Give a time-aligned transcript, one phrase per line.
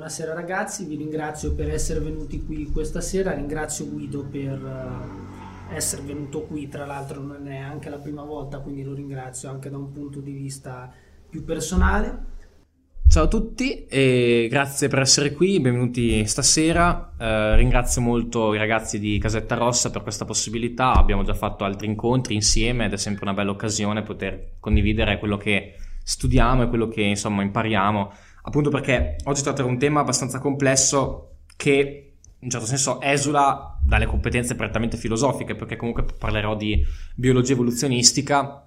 [0.00, 6.00] buonasera ragazzi, vi ringrazio per essere venuti qui questa sera, ringrazio Guido per uh, essere
[6.00, 9.76] venuto qui, tra l'altro non è anche la prima volta, quindi lo ringrazio anche da
[9.76, 10.90] un punto di vista
[11.28, 12.18] più personale.
[13.10, 17.12] Ciao a tutti e grazie per essere qui, benvenuti stasera.
[17.18, 20.94] Eh, ringrazio molto i ragazzi di Casetta Rossa per questa possibilità.
[20.94, 25.36] Abbiamo già fatto altri incontri insieme ed è sempre una bella occasione poter condividere quello
[25.36, 28.12] che studiamo e quello che insomma impariamo
[28.42, 34.06] appunto perché oggi tratterò un tema abbastanza complesso che in un certo senso esula dalle
[34.06, 36.82] competenze prettamente filosofiche, perché comunque parlerò di
[37.14, 38.66] biologia evoluzionistica,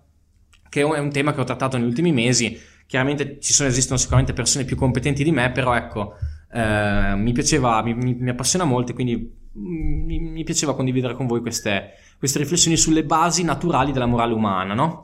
[0.70, 2.55] che è un tema che ho trattato negli ultimi mesi.
[2.86, 6.13] Chiaramente ci sono, esistono sicuramente persone più competenti di me, però ecco,
[6.52, 11.94] eh, mi piaceva, mi, mi, appassiona molto quindi mi, mi, piaceva condividere con voi queste,
[12.20, 15.04] queste, riflessioni sulle basi naturali della morale umana, no?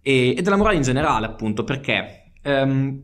[0.00, 2.32] E, e della morale in generale, appunto, perché...
[2.44, 3.02] Um,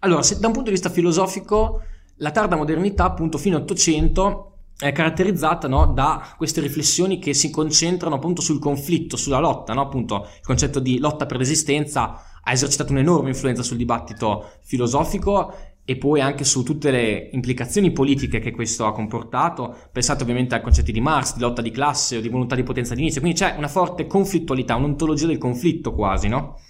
[0.00, 1.82] allora, se, da un punto di vista filosofico,
[2.16, 8.14] la tarda modernità, appunto, fino all'Ottocento, è caratterizzata no, da queste riflessioni che si concentrano
[8.14, 9.80] appunto sul conflitto, sulla lotta, no?
[9.80, 15.52] appunto il concetto di lotta per l'esistenza ha esercitato un'enorme influenza sul dibattito filosofico
[15.84, 19.74] e poi anche su tutte le implicazioni politiche che questo ha comportato.
[19.90, 22.94] Pensate ovviamente ai concetti di Marx, di lotta di classe o di volontà di potenza
[22.94, 26.60] di Nietzsche, quindi c'è una forte conflittualità, un'ontologia del conflitto quasi, no?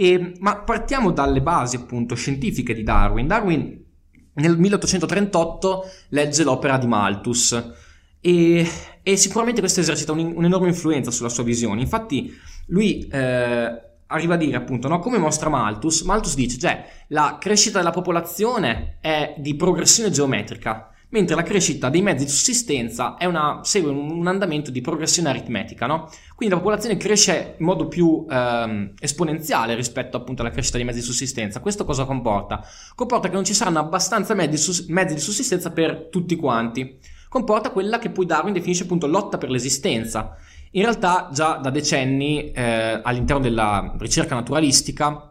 [0.00, 3.26] E, ma partiamo dalle basi appunto scientifiche di Darwin.
[3.26, 3.84] Darwin
[4.32, 7.72] nel 1838 legge l'opera di Malthus
[8.18, 8.66] e,
[9.02, 11.82] e sicuramente questo esercita un, un'enorme influenza sulla sua visione.
[11.82, 12.34] Infatti
[12.68, 17.76] lui eh, arriva a dire appunto, no, come mostra Malthus, Malthus dice, cioè la crescita
[17.76, 23.90] della popolazione è di progressione geometrica, mentre la crescita dei mezzi di sussistenza una, segue
[23.90, 26.08] un, andamento di progressione aritmetica, no?
[26.34, 31.00] Quindi la popolazione cresce in modo più ehm, esponenziale rispetto appunto alla crescita dei mezzi
[31.00, 31.60] di sussistenza.
[31.60, 32.64] Questo cosa comporta?
[32.94, 36.98] Comporta che non ci saranno abbastanza mezzi, mezzi di sussistenza per tutti quanti.
[37.28, 40.36] Comporta quella che poi Darwin definisce appunto lotta per l'esistenza.
[40.72, 45.29] In realtà già da decenni eh, all'interno della ricerca naturalistica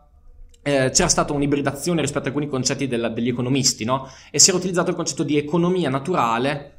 [0.62, 4.10] eh, c'era stata un'ibridazione rispetto a alcuni concetti della, degli economisti, no?
[4.32, 6.78] E si era utilizzato il concetto di economia naturale.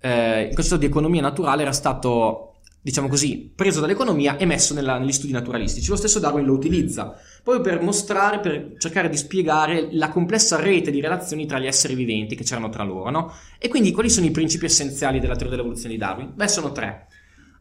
[0.00, 4.98] Eh, il concetto di economia naturale era stato, diciamo così, preso dall'economia e messo nella,
[4.98, 5.88] negli studi naturalistici.
[5.88, 10.90] Lo stesso Darwin lo utilizza proprio per mostrare, per cercare di spiegare la complessa rete
[10.90, 13.32] di relazioni tra gli esseri viventi che c'erano tra loro, no?
[13.58, 16.32] E quindi quali sono i principi essenziali della teoria dell'evoluzione di Darwin?
[16.34, 17.08] Beh, sono tre.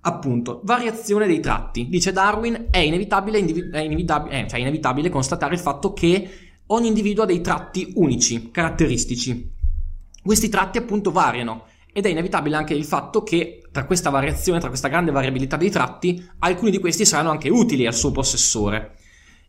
[0.03, 1.87] Appunto, variazione dei tratti.
[1.87, 6.29] Dice Darwin, è inevitabile, individu- è inevitabile, eh, cioè inevitabile constatare il fatto che
[6.67, 9.51] ogni individuo ha dei tratti unici, caratteristici.
[10.23, 14.69] Questi tratti appunto variano ed è inevitabile anche il fatto che tra questa variazione, tra
[14.69, 18.95] questa grande variabilità dei tratti, alcuni di questi saranno anche utili al suo possessore.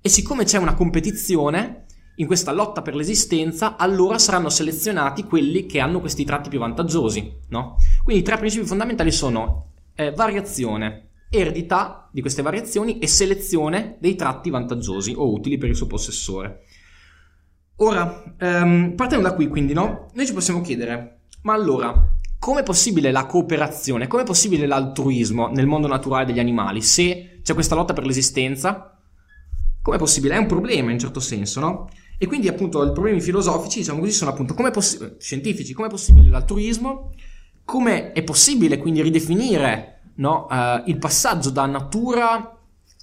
[0.03, 1.85] E siccome c'è una competizione
[2.17, 7.39] in questa lotta per l'esistenza, allora saranno selezionati quelli che hanno questi tratti più vantaggiosi,
[7.49, 7.77] no?
[8.05, 14.15] Quindi i tre principi fondamentali sono eh, variazione, eredità di queste variazioni e selezione dei
[14.15, 16.65] tratti vantaggiosi o utili per il suo possessore.
[17.77, 20.09] Ora, ehm, partendo da qui quindi, no?
[20.13, 21.93] Noi ci possiamo chiedere, ma allora,
[22.39, 27.75] com'è possibile la cooperazione, com'è possibile l'altruismo nel mondo naturale degli animali se c'è questa
[27.75, 28.99] lotta per l'esistenza?
[29.81, 30.35] Com'è possibile?
[30.35, 31.89] È un problema in certo senso, no?
[32.19, 36.29] E quindi appunto i problemi filosofici, diciamo così, sono appunto come possi- scientifici, com'è possibile
[36.29, 37.13] l'altruismo
[37.73, 42.59] come è possibile quindi ridefinire no, uh, il passaggio da natura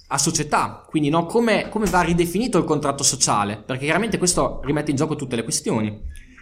[0.06, 4.92] a società, quindi no, come, come, va ridefinito il contratto sociale, perché chiaramente questo rimette
[4.92, 6.00] in gioco tutte le questioni.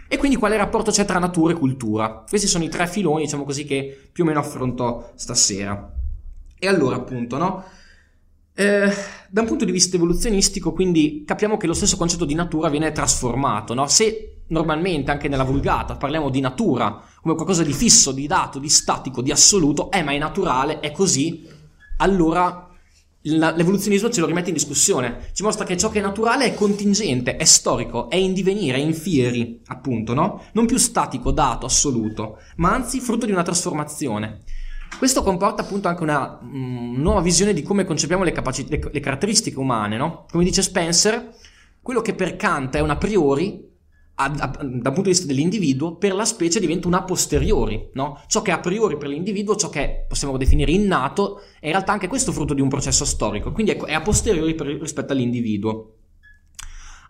[0.08, 2.24] E quindi quale rapporto c'è tra natura e cultura?
[2.28, 5.90] Questi sono i tre filoni, diciamo così, che più o meno affronto stasera.
[6.58, 7.64] E allora, appunto, no?
[8.54, 8.92] Eh,
[9.30, 12.92] da un punto di vista evoluzionistico, quindi capiamo che lo stesso concetto di natura viene
[12.92, 13.86] trasformato, no?
[13.86, 18.68] Se normalmente anche nella vulgata parliamo di natura come qualcosa di fisso, di dato, di
[18.68, 21.46] statico, di assoluto, eh ma è naturale, è così,
[21.98, 22.68] allora
[23.22, 27.36] l'evoluzionismo ce lo rimette in discussione, ci mostra che ciò che è naturale è contingente,
[27.36, 30.44] è storico, è in divenire, è in fieri, appunto, no?
[30.52, 34.42] Non più statico, dato, assoluto, ma anzi frutto di una trasformazione.
[34.96, 39.00] Questo comporta appunto anche una mm, nuova visione di come concepiamo le, capaci- le, le
[39.00, 40.24] caratteristiche umane, no?
[40.30, 41.34] Come dice Spencer,
[41.82, 43.67] quello che per Kant è un a priori
[44.26, 48.20] dal punto di vista dell'individuo, per la specie diventa un a posteriori, no?
[48.26, 51.92] Ciò che è a priori per l'individuo, ciò che possiamo definire innato, è in realtà
[51.92, 55.94] anche questo frutto di un processo storico, quindi è, è a posteriori per, rispetto all'individuo.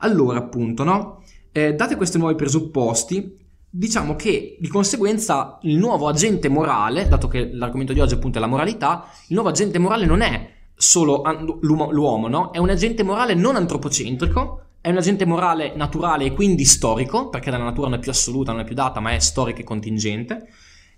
[0.01, 1.23] Allora, appunto, no?
[1.51, 3.37] Eh, date questi nuovi presupposti,
[3.71, 8.41] diciamo che di conseguenza il nuovo agente morale, dato che l'argomento di oggi appunto è
[8.41, 11.23] la moralità, il nuovo agente morale non è solo
[11.63, 12.51] l'uomo, l'uomo no?
[12.53, 17.51] È un agente morale non antropocentrico, è un agente morale naturale e quindi storico, perché
[17.51, 20.49] la natura non è più assoluta, non è più data, ma è storica e contingente,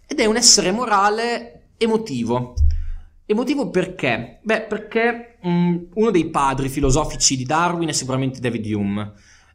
[0.06, 2.54] ed è un essere morale emotivo.
[3.26, 4.38] Emotivo perché?
[4.42, 9.12] Beh, perché mh, uno dei padri filosofici di Darwin è sicuramente David Hume.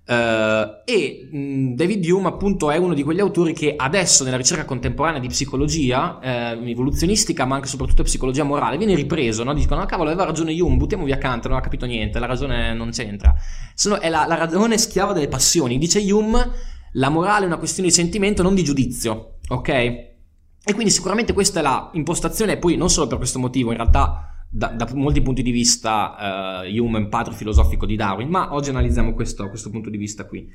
[0.08, 4.64] Uh, e mh, David Hume appunto è uno di quegli autori che adesso nella ricerca
[4.64, 9.52] contemporanea di psicologia eh, evoluzionistica ma anche soprattutto psicologia morale viene ripreso no?
[9.56, 12.76] dicono no cavolo aveva ragione Hume buttiamo via Kant non ha capito niente la ragione
[12.76, 13.34] non c'entra.
[13.74, 15.80] Sono, è la, la ragione schiava delle passioni.
[15.80, 16.52] Dice Hume
[16.92, 19.70] la morale è una questione di sentimento non di giudizio ok?
[19.70, 23.78] E quindi sicuramente questa è la impostazione e poi non solo per questo motivo in
[23.78, 28.70] realtà da, da, molti punti di vista uh, Hume padre filosofico di Darwin, ma oggi
[28.70, 30.50] analizziamo questo, questo punto di vista qui.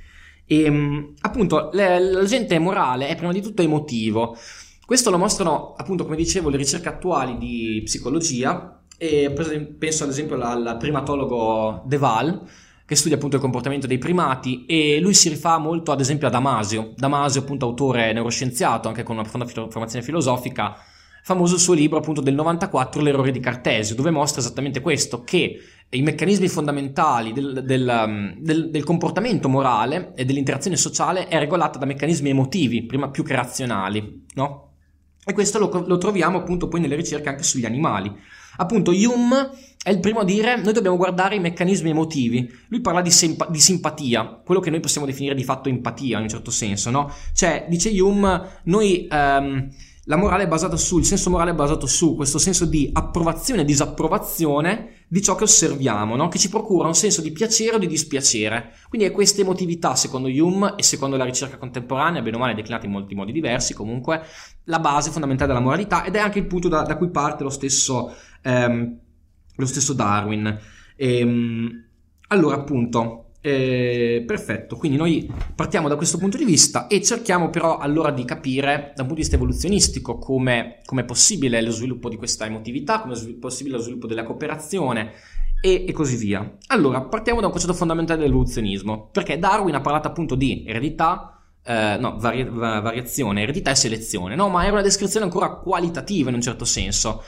[0.47, 4.37] E um, appunto l'agente morale è prima di tutto emotivo.
[4.87, 9.31] Questo lo mostrano appunto come dicevo le ricerche attuali di psicologia e
[9.79, 12.49] penso ad esempio al, al primatologo Deval
[12.87, 16.31] che studia appunto il comportamento dei primati e lui si rifà molto ad esempio a
[16.31, 16.95] Damasio.
[16.97, 20.75] Damasio appunto autore neuroscienziato anche con una profonda formazione filosofica
[21.23, 25.59] famoso suo libro appunto del 94, L'errore di Cartesio, dove mostra esattamente questo, che
[25.93, 31.79] i meccanismi fondamentali del, del, um, del, del comportamento morale e dell'interazione sociale è regolata
[31.79, 34.69] da meccanismi emotivi, prima più che razionali, no?
[35.25, 38.11] E questo lo, lo troviamo appunto poi nelle ricerche anche sugli animali.
[38.57, 39.51] Appunto, Hume
[39.83, 42.51] è il primo a dire noi dobbiamo guardare i meccanismi emotivi.
[42.69, 46.25] Lui parla di, sempa- di, simpatia, quello che noi possiamo definire di fatto empatia in
[46.25, 47.13] un certo senso, no?
[47.33, 49.09] Cioè, dice Hume, noi...
[49.11, 49.69] Um,
[50.11, 53.61] la morale è basata su, il senso morale è basato su questo senso di approvazione
[53.61, 56.27] e disapprovazione di ciò che osserviamo, no?
[56.27, 58.73] che ci procura un senso di piacere o di dispiacere.
[58.89, 62.87] Quindi è questa emotività, secondo Hume e secondo la ricerca contemporanea, bene o male declinata
[62.87, 64.21] in molti modi diversi, comunque,
[64.65, 67.51] la base fondamentale della moralità ed è anche il punto da, da cui parte lo
[67.51, 68.99] stesso, ehm,
[69.55, 70.59] lo stesso Darwin.
[70.97, 71.85] Ehm,
[72.27, 77.79] allora, appunto, eh, perfetto, quindi noi partiamo da questo punto di vista e cerchiamo però
[77.79, 82.17] allora di capire da un punto di vista evoluzionistico come è possibile lo sviluppo di
[82.17, 85.13] questa emotività, come è possibile lo sviluppo della cooperazione
[85.63, 86.57] e, e, così via.
[86.69, 91.97] Allora, partiamo da un concetto fondamentale dell'evoluzionismo, perché Darwin ha parlato appunto di eredità, eh,
[91.99, 94.49] no, vari- variazione, eredità e selezione, no?
[94.49, 97.23] Ma era una descrizione ancora qualitativa in un certo senso.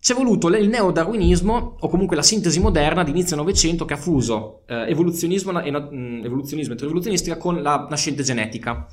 [0.00, 4.62] C'è voluto il neodarwinismo, o comunque la sintesi moderna di inizio Novecento che ha fuso
[4.66, 8.86] eh, evoluzionismo, e, mm, evoluzionismo evoluzionistica con la nascente genetica.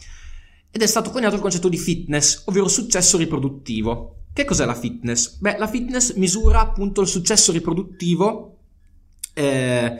[0.71, 4.15] Ed è stato coniato il concetto di fitness, ovvero successo riproduttivo.
[4.33, 5.37] Che cos'è la fitness?
[5.37, 8.57] Beh, la fitness misura appunto il successo riproduttivo
[9.33, 9.99] eh,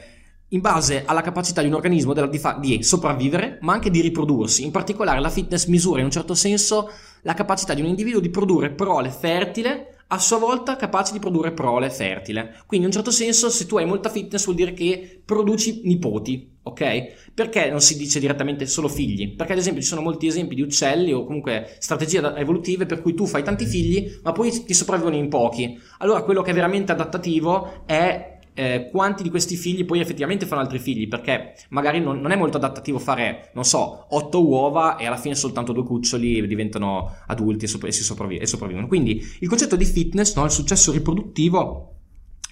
[0.49, 4.65] in base alla capacità di un organismo di, fa- di sopravvivere, ma anche di riprodursi.
[4.65, 6.89] In particolare la fitness misura in un certo senso
[7.21, 11.51] la capacità di un individuo di produrre prole fertile a sua volta capace di produrre
[11.51, 12.61] prole fertile.
[12.65, 16.57] Quindi in un certo senso se tu hai molta fitness vuol dire che produci nipoti,
[16.63, 17.31] ok?
[17.33, 19.35] Perché non si dice direttamente solo figli?
[19.35, 23.13] Perché ad esempio ci sono molti esempi di uccelli o comunque strategie evolutive per cui
[23.13, 25.79] tu fai tanti figli ma poi ti sopravvivono in pochi.
[25.99, 30.61] Allora quello che è veramente adattativo è eh, quanti di questi figli poi effettivamente fanno
[30.61, 35.05] altri figli, perché magari non, non, è molto adattativo fare, non so, otto uova e
[35.05, 38.87] alla fine soltanto due cuccioli diventano adulti e, sopra- e, sopravvi- e sopravvivono.
[38.87, 40.45] Quindi il concetto di fitness, no?
[40.45, 41.95] il successo riproduttivo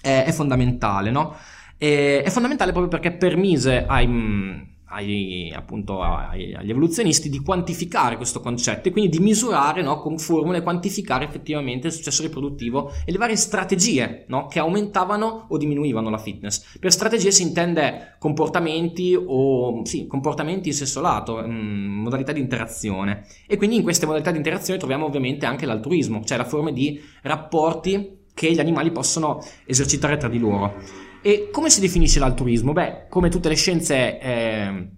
[0.00, 1.34] è, è fondamentale, no?
[1.78, 4.60] E, è fondamentale proprio perché permise ai mm,
[4.94, 10.18] ai, appunto ai, agli evoluzionisti di quantificare questo concetto e quindi di misurare no, con
[10.18, 16.10] formule, quantificare effettivamente il successo riproduttivo e le varie strategie no, che aumentavano o diminuivano
[16.10, 16.78] la fitness.
[16.78, 22.40] Per strategie si intende comportamenti o sì, comportamenti in senso lato, mh, mm, modalità di
[22.40, 26.70] interazione e quindi in queste modalità di interazione troviamo ovviamente anche l'altruismo, cioè la forma
[26.70, 31.03] di rapporti che gli animali possono esercitare tra di loro.
[31.26, 32.74] E come si definisce l'altruismo?
[32.74, 34.88] Beh, come tutte le scienze, eh,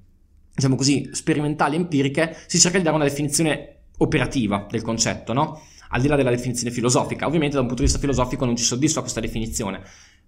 [0.52, 5.62] diciamo così, sperimentali, empiriche, si cerca di dare una definizione operativa del concetto, no?
[5.90, 7.28] Al di là della definizione filosofica.
[7.28, 9.82] Ovviamente da un punto di vista filosofico non ci soddisfa questa definizione.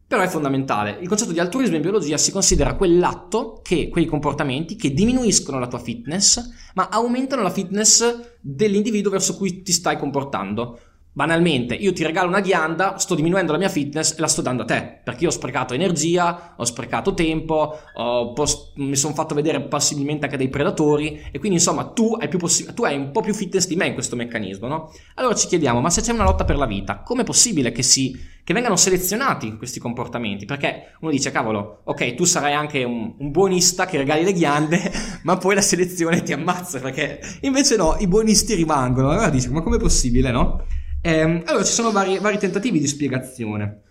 [0.06, 0.98] Però è fondamentale.
[1.00, 5.66] Il concetto di altruismo in biologia si considera quell'atto che, quei comportamenti che diminuiscono la
[5.66, 10.78] tua fitness, ma aumentano la fitness dell'individuo verso cui ti stai comportando.
[11.18, 14.62] Banalmente, io ti regalo una ghianda, sto diminuendo la mia fitness e la sto dando
[14.62, 19.34] a te, perché io ho sprecato energia, ho sprecato tempo, ho post- mi sono fatto
[19.34, 23.20] vedere possibilmente anche dei predatori e quindi insomma tu hai, possi- tu hai, un po'
[23.20, 24.92] più fitness di me in questo meccanismo, no?
[25.14, 28.16] Allora ci chiediamo, ma se c'è una lotta per la vita, com'è possibile che, si-
[28.44, 30.44] che vengano selezionati questi comportamenti?
[30.44, 34.92] Perché uno dice, cavolo, ok, tu sarai anche un, un buonista che regali le ghiande,
[35.24, 39.10] ma poi la selezione ti ammazza, perché invece no, i buonisti rimangono.
[39.10, 40.62] Allora dici, ma com'è possibile, no?
[41.00, 43.82] Eh, allora ci sono vari, vari, tentativi di spiegazione.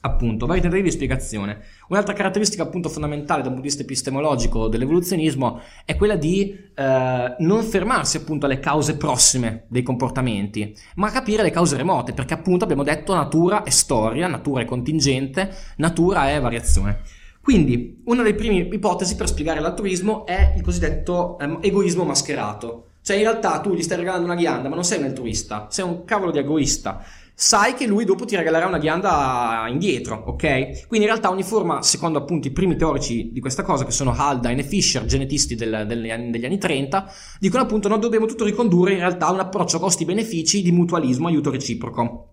[0.00, 1.62] appunto, vari tentativi di spiegazione.
[1.88, 7.64] Un'altra caratteristica appunto fondamentale dal punto di vista epistemologico dell'evoluzionismo è quella di eh, non
[7.64, 12.84] fermarsi appunto alle cause prossime dei comportamenti, ma capire le cause remote, perché appunto abbiamo
[12.84, 17.00] detto natura è storia, natura è contingente, natura è variazione.
[17.46, 22.85] Quindi, una delle prime ipotesi per spiegare l'altruismo è il cosiddetto ehm, egoismo mascherato.
[23.06, 25.84] Cioè, in realtà tu gli stai regalando una ghianda, ma non sei un altruista, sei
[25.84, 27.04] un cavolo di egoista
[27.38, 30.86] sai che lui dopo ti regalerà una ghianda indietro, ok?
[30.88, 34.12] Quindi in realtà ogni forma, secondo appunto i primi teorici di questa cosa, che sono
[34.12, 38.94] Haldane e Fisher, genetisti del, anni, degli anni 30, dicono appunto noi dobbiamo tutto ricondurre
[38.94, 42.30] in realtà a un approccio costi-benefici di mutualismo, aiuto reciproco.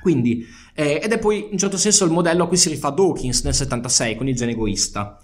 [0.00, 2.90] Quindi, eh, ed è poi in un certo senso il modello a cui si rifà
[2.90, 5.18] Dawkins nel 76 con il gene egoista.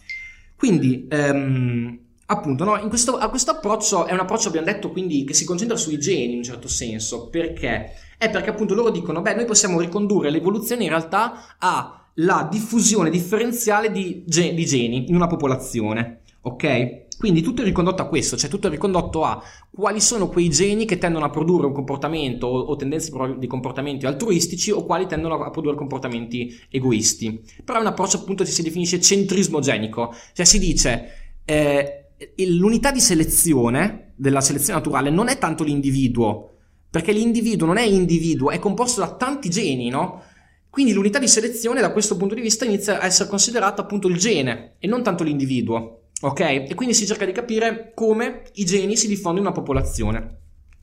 [0.57, 1.99] Quindi, ehm,
[2.31, 5.77] appunto, no, questo, a questo approccio è un approccio, abbiamo detto, quindi che si concentra
[5.77, 9.81] sui geni in un certo senso, perché è perché appunto loro dicono, beh, noi possiamo
[9.81, 17.07] ricondurre l'evoluzione in realtà alla diffusione differenziale di, ge- di geni in una popolazione, ok?
[17.17, 20.85] Quindi tutto è ricondotto a questo, cioè tutto è ricondotto a quali sono quei geni
[20.85, 25.43] che tendono a produrre un comportamento o, o tendenze di comportamenti altruistici o quali tendono
[25.43, 27.43] a produrre comportamenti egoisti.
[27.65, 31.13] Però è un approccio appunto che si definisce centrismo genico, cioè si dice
[31.45, 32.08] eh,
[32.49, 36.55] l'unità di selezione della selezione naturale non è tanto l'individuo,
[36.91, 40.23] perché l'individuo non è individuo, è composto da tanti geni, no?
[40.71, 44.17] Quindi l'unità di selezione da questo punto di vista inizia a essere considerata appunto il
[44.17, 46.41] gene e non tanto l'individuo, ok?
[46.41, 50.39] E quindi si cerca di capire come i geni si diffondono in una popolazione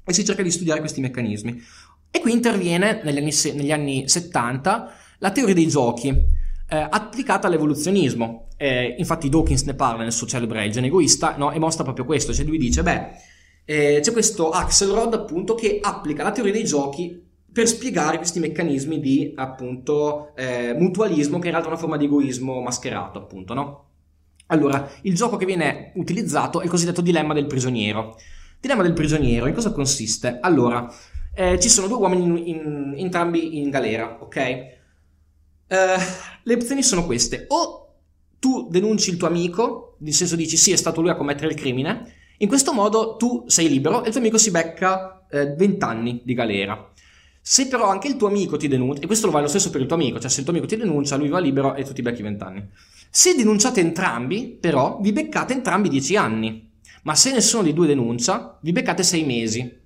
[0.05, 1.61] e si cerca di studiare questi meccanismi.
[2.11, 6.13] E qui interviene negli anni, negli anni 70 la teoria dei giochi,
[6.67, 8.47] eh, applicata all'evoluzionismo.
[8.57, 11.51] Eh, infatti Dawkins ne parla nel suo celebre Il gene egoista no?
[11.51, 13.09] e mostra proprio questo, cioè lui dice, beh,
[13.65, 18.99] eh, c'è questo Axelrod appunto che applica la teoria dei giochi per spiegare questi meccanismi
[18.99, 23.83] di appunto eh, mutualismo che in realtà è una forma di egoismo mascherato appunto no?
[24.47, 28.15] Allora, il gioco che viene utilizzato è il cosiddetto dilemma del prigioniero.
[28.59, 30.37] Dilemma del prigioniero, in cosa consiste?
[30.39, 30.87] Allora,
[31.33, 34.83] eh, ci sono due uomini in, in, entrambi in galera, ok?
[35.67, 35.97] Eh,
[36.43, 37.45] le opzioni sono queste.
[37.49, 37.85] O
[38.39, 41.55] tu denunci il tuo amico, nel senso dici sì, è stato lui a commettere il
[41.55, 45.83] crimine, in questo modo tu sei libero e il tuo amico si becca eh, 20
[45.83, 46.91] anni di galera.
[47.41, 49.81] Se però anche il tuo amico ti denuncia, e questo lo vale lo stesso per
[49.81, 51.93] il tuo amico, cioè se il tuo amico ti denuncia, lui va libero e tu
[51.93, 52.67] ti becchi 20 anni.
[53.09, 56.71] Se denunciate entrambi, però, vi beccate entrambi 10 anni.
[57.03, 59.79] Ma se nessuno dei due denuncia, vi beccate 6 mesi.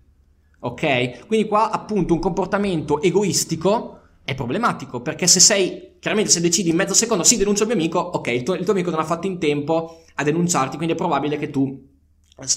[0.62, 1.28] Ok?
[1.28, 3.99] Quindi qua appunto un comportamento egoistico
[4.30, 7.78] è problematico, perché se sei, chiaramente se decidi in mezzo secondo, sì denuncio il mio
[7.78, 10.94] amico, ok, il tuo, il tuo amico non ha fatto in tempo a denunciarti, quindi
[10.94, 11.89] è probabile che tu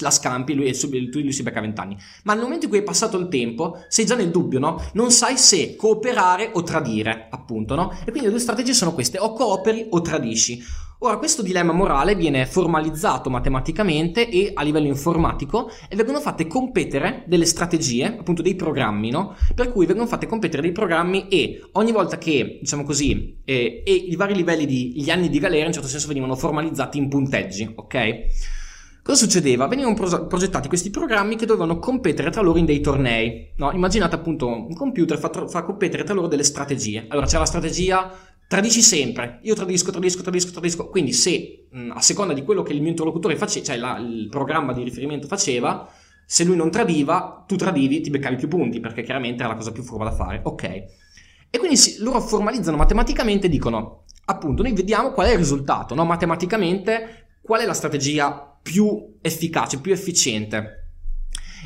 [0.00, 1.96] la scampi lui, lui, lui si becca 20 anni.
[2.24, 4.82] Ma nel momento in cui è passato il tempo, sei già nel dubbio, no?
[4.94, 7.90] Non sai se cooperare o tradire, appunto, no?
[8.04, 10.62] E quindi le due strategie sono queste, o cooperi o tradisci.
[11.04, 17.24] Ora, questo dilemma morale viene formalizzato matematicamente e a livello informatico e vengono fatte competere
[17.26, 19.34] delle strategie, appunto dei programmi, no?
[19.52, 23.92] Per cui vengono fatte competere dei programmi e ogni volta che, diciamo così, eh, e
[23.92, 27.72] i vari livelli di gli anni di galera in certo senso venivano formalizzati in punteggi,
[27.74, 28.26] ok?
[29.02, 29.66] Cosa succedeva?
[29.66, 33.52] Venivano pro- progettati questi programmi che dovevano competere tra loro in dei tornei.
[33.56, 33.72] No?
[33.72, 37.06] Immaginate appunto un computer fa, tra- fa competere tra loro delle strategie.
[37.08, 38.12] Allora c'è la strategia
[38.46, 39.40] tradisci sempre.
[39.42, 40.88] Io tradisco, tradisco, tradisco, tradisco.
[40.88, 44.28] Quindi se mh, a seconda di quello che il mio interlocutore faceva, cioè la, il
[44.28, 45.88] programma di riferimento faceva,
[46.24, 49.72] se lui non tradiva, tu tradivi, ti beccavi più punti, perché chiaramente era la cosa
[49.72, 50.40] più furba da fare.
[50.44, 50.62] Ok.
[51.50, 55.94] E quindi si, loro formalizzano matematicamente e dicono, appunto, noi vediamo qual è il risultato,
[55.94, 56.04] no?
[56.04, 60.78] Matematicamente, qual è la strategia più efficace, più efficiente.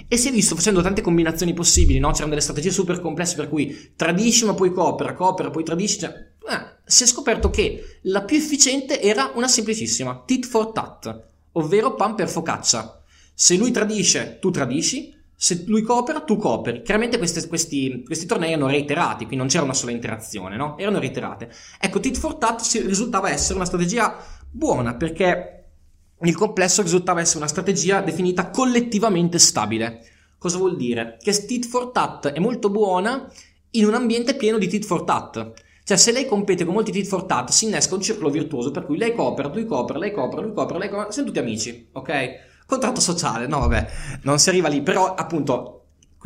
[0.08, 2.10] E si è visto facendo tante combinazioni possibili, no?
[2.10, 6.00] C'erano delle strategie super complesse per cui tradisci ma poi coopera, coopera, poi tradisci.
[6.00, 11.24] Cioè, eh, si è scoperto che la più efficiente era una semplicissima, tit for tat,
[11.52, 13.02] ovvero pan per focaccia.
[13.34, 16.82] Se lui tradisce, tu tradisci, se lui coopera, tu cooperi.
[16.82, 20.78] Chiaramente questi, questi, questi, tornei erano reiterati, quindi non c'era una sola interazione, no?
[20.78, 21.50] Erano reiterate.
[21.78, 24.16] Ecco, tit for tat risultava essere una strategia
[24.50, 25.65] buona perché
[26.22, 30.04] il complesso risultava essere una strategia definita collettivamente stabile.
[30.38, 31.18] Cosa vuol dire?
[31.20, 33.30] Che tit for tat è molto buona
[33.72, 35.52] in un ambiente pieno di tit for tat.
[35.84, 38.86] Cioè, se lei compete con molti tit for tat, si innesca un circolo virtuoso per
[38.86, 42.12] cui lei coopera, lui coopera, lei coopera, lui coopera, lei coopera, siamo tutti amici, ok?
[42.66, 43.86] Contratto sociale, no vabbè,
[44.22, 45.76] non si arriva lì, però appunto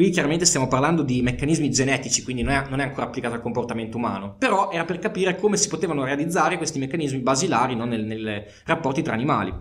[0.00, 3.42] Qui chiaramente stiamo parlando di meccanismi genetici, quindi non è, non è, ancora applicato al
[3.42, 8.42] comportamento umano, però era per capire come si potevano realizzare questi meccanismi basilari no, nei
[8.64, 9.52] rapporti tra animali.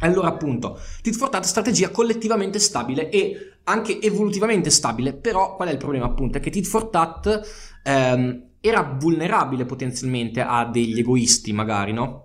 [0.00, 5.72] Allora appunto, tit for tat strategia collettivamente stabile e anche evolutivamente stabile, però qual è
[5.72, 6.38] il problema appunto?
[6.38, 12.24] È che tit for tat ehm, era vulnerabile potenzialmente a degli egoisti, magari, no?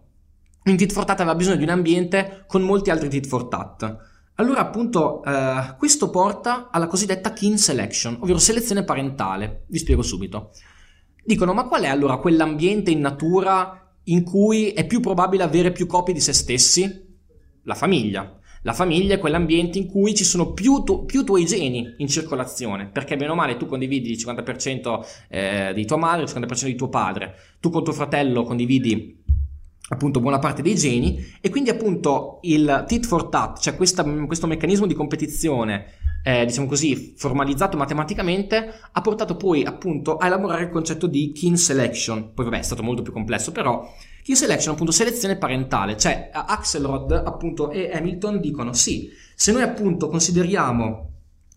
[0.64, 4.10] Un tit for tat aveva bisogno di un ambiente con molti altri tit for tat.
[4.36, 9.66] Allora, appunto, eh, questo porta alla cosiddetta kin selection, ovvero selezione parentale.
[9.68, 10.52] Vi spiego subito.
[11.24, 15.86] Dicono, ma qual è allora quell'ambiente in natura in cui è più probabile avere più
[15.86, 17.10] copie di se stessi?
[17.64, 18.38] La famiglia.
[18.64, 22.90] La famiglia è quell'ambiente in cui ci sono più, tu, più tuoi geni in circolazione,
[22.90, 26.76] perché bene o male tu condividi il 50% eh, di tua madre, il 50% di
[26.76, 29.20] tuo padre, tu con tuo fratello condividi
[29.90, 34.48] appunto buona parte dei geni e quindi appunto il tit for tat, cioè questa, questo
[34.48, 35.86] meccanismo di competizione
[36.24, 41.58] eh, diciamo così formalizzato matematicamente ha portato poi appunto a elaborare il concetto di kin
[41.58, 43.86] selection, poi vabbè è stato molto più complesso però
[44.24, 50.08] Kin selection, appunto, selezione parentale, cioè Axelrod appunto e Hamilton dicono sì, se noi appunto
[50.08, 51.10] consideriamo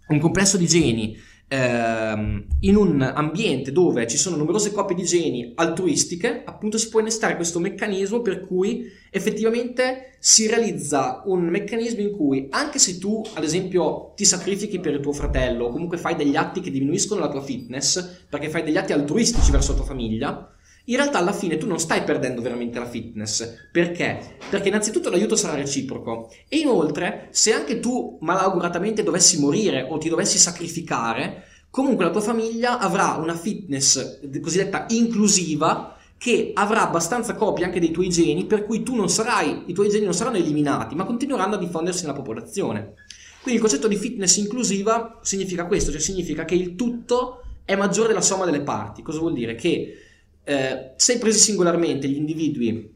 [0.08, 1.16] un complesso di geni
[1.48, 7.00] ehm, in un ambiente dove ci sono numerose coppie di geni altruistiche, appunto si può
[7.00, 13.22] innestare questo meccanismo per cui effettivamente si realizza un meccanismo in cui anche se tu,
[13.34, 17.20] ad esempio, ti sacrifichi per il tuo fratello o comunque fai degli atti che diminuiscono
[17.20, 20.53] la tua fitness, perché fai degli atti altruistici verso la tua famiglia,
[20.86, 23.68] in realtà alla fine tu non stai perdendo veramente la fitness.
[23.72, 24.36] Perché?
[24.50, 30.08] Perché innanzitutto l'aiuto sarà reciproco e inoltre se anche tu malauguratamente dovessi morire o ti
[30.08, 37.64] dovessi sacrificare, comunque la tua famiglia avrà una fitness cosiddetta inclusiva che avrà abbastanza copie
[37.64, 40.94] anche dei tuoi geni per cui tu non sarai, i tuoi geni non saranno eliminati
[40.94, 42.94] ma continueranno a diffondersi nella popolazione.
[43.42, 48.08] Quindi il concetto di fitness inclusiva significa questo, cioè significa che il tutto è maggiore
[48.08, 49.02] della somma delle parti.
[49.02, 49.54] Cosa vuol dire?
[49.54, 50.03] Che
[50.44, 52.92] eh, se presi singolarmente gli individui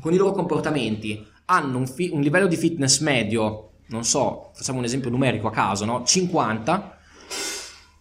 [0.00, 4.78] con i loro comportamenti hanno un, fi- un, livello di fitness medio, non so, facciamo
[4.78, 6.04] un esempio numerico a caso, no?
[6.04, 6.98] 50,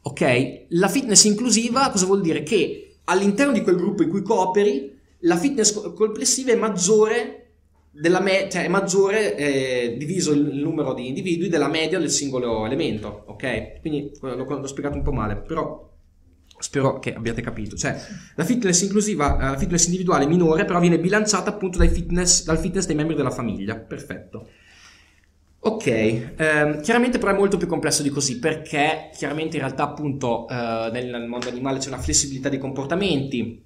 [0.04, 0.66] ok?
[0.70, 2.44] La fitness inclusiva cosa vuol dire?
[2.44, 7.40] Che all'interno di quel gruppo in cui cooperi, la fitness complessiva è maggiore
[7.92, 12.66] della me- cioè è maggiore eh, diviso il numero di individui della media del singolo
[12.66, 13.80] elemento, ok?
[13.82, 15.92] Quindi l'ho, l'ho spiegato un po' male, però
[16.64, 17.76] Spero che abbiate capito.
[17.76, 17.94] Cioè,
[18.36, 22.86] la fitness inclusiva, eh, la fitness individuale minore, però viene bilanciata appunto fitness, dal fitness
[22.86, 23.76] dei membri della famiglia.
[23.76, 24.48] Perfetto.
[25.66, 30.48] Ok, ehm, chiaramente però è molto più complesso di così perché chiaramente in realtà appunto
[30.48, 33.64] eh, nel mondo animale c'è una flessibilità dei comportamenti,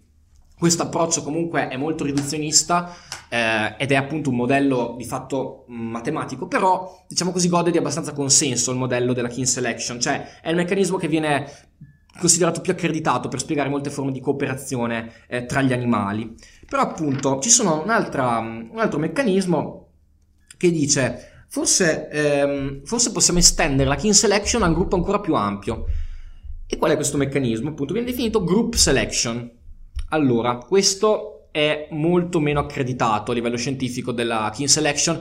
[0.58, 2.96] questo approccio comunque è molto riduzionista
[3.30, 8.14] eh, ed è appunto un modello di fatto matematico, però diciamo così gode di abbastanza
[8.14, 11.48] consenso il modello della kin selection, cioè è il meccanismo che viene
[12.20, 16.36] considerato più accreditato per spiegare molte forme di cooperazione eh, tra gli animali.
[16.68, 19.88] Però appunto ci sono un, altro meccanismo
[20.58, 25.36] che dice forse, ehm, forse possiamo estendere la kin selection a un gruppo ancora più
[25.36, 25.86] ampio.
[26.66, 27.70] E qual è questo meccanismo?
[27.70, 29.50] Appunto viene definito group selection.
[30.10, 35.20] Allora, questo è molto meno accreditato a livello scientifico della kin selection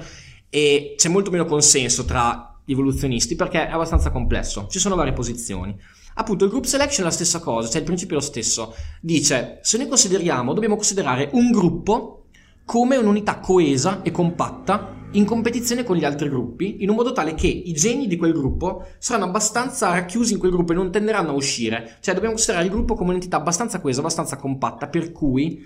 [0.50, 4.66] e c'è molto meno consenso tra gli evoluzionisti perché è abbastanza complesso.
[4.68, 5.78] Ci sono varie posizioni.
[6.18, 8.74] Appunto, il group selection è la stessa cosa, cioè il principio è lo stesso.
[9.00, 12.26] Dice, se noi consideriamo, dobbiamo considerare un gruppo
[12.64, 17.34] come un'unità coesa e compatta in competizione con gli altri gruppi, in un modo tale
[17.34, 21.30] che i geni di quel gruppo saranno abbastanza racchiusi in quel gruppo e non tenderanno
[21.30, 21.98] a uscire.
[22.00, 25.64] Cioè, dobbiamo considerare il gruppo come un'entità abbastanza coesa, abbastanza compatta, per cui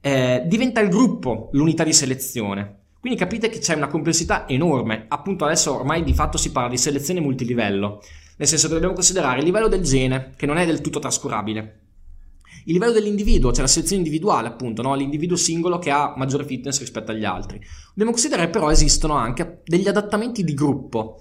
[0.00, 2.80] eh, diventa il gruppo l'unità di selezione.
[3.00, 5.06] Quindi capite che c'è una complessità enorme.
[5.08, 8.00] Appunto, adesso ormai di fatto si parla di selezione multilivello.
[8.42, 11.78] Nel senso che dobbiamo considerare il livello del gene, che non è del tutto trascurabile.
[12.64, 14.96] Il livello dell'individuo, cioè la selezione individuale, appunto, no?
[14.96, 17.60] l'individuo singolo che ha maggiore fitness rispetto agli altri.
[17.90, 21.20] Dobbiamo considerare però esistono anche degli adattamenti di gruppo.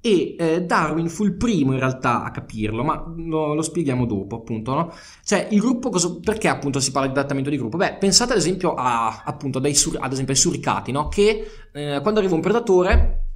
[0.00, 4.36] E eh, Darwin fu il primo in realtà a capirlo, ma lo, lo spieghiamo dopo,
[4.36, 4.94] appunto, no?
[5.22, 7.76] Cioè, il gruppo, cosa, perché appunto si parla di adattamento di gruppo?
[7.76, 11.08] Beh, pensate ad esempio a, appunto, dai, ad esempio ai suricati, no?
[11.08, 13.26] Che eh, quando arriva un predatore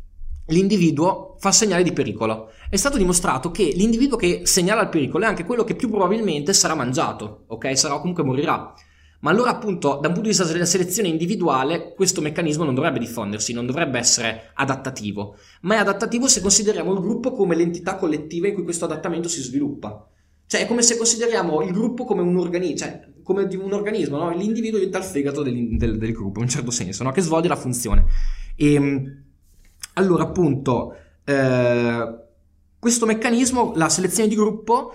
[0.47, 2.51] l'individuo fa segnale di pericolo.
[2.69, 6.53] È stato dimostrato che l'individuo che segnala il pericolo è anche quello che più probabilmente
[6.53, 7.77] sarà mangiato, ok?
[7.77, 8.73] Sarà comunque morirà.
[9.21, 12.99] Ma allora appunto da un punto di vista della selezione individuale questo meccanismo non dovrebbe
[12.99, 18.47] diffondersi, non dovrebbe essere adattativo, ma è adattativo se consideriamo il gruppo come l'entità collettiva
[18.47, 20.07] in cui questo adattamento si sviluppa.
[20.47, 24.31] Cioè è come se consideriamo il gruppo come un organismo, cioè come un organismo, no?
[24.31, 27.11] l'individuo diventa il fegato del, del, del gruppo in un certo senso, no?
[27.11, 28.05] che svolge la funzione.
[28.55, 29.25] E, ehm,
[29.99, 32.19] allora, appunto, eh,
[32.79, 34.93] questo meccanismo, la selezione di gruppo,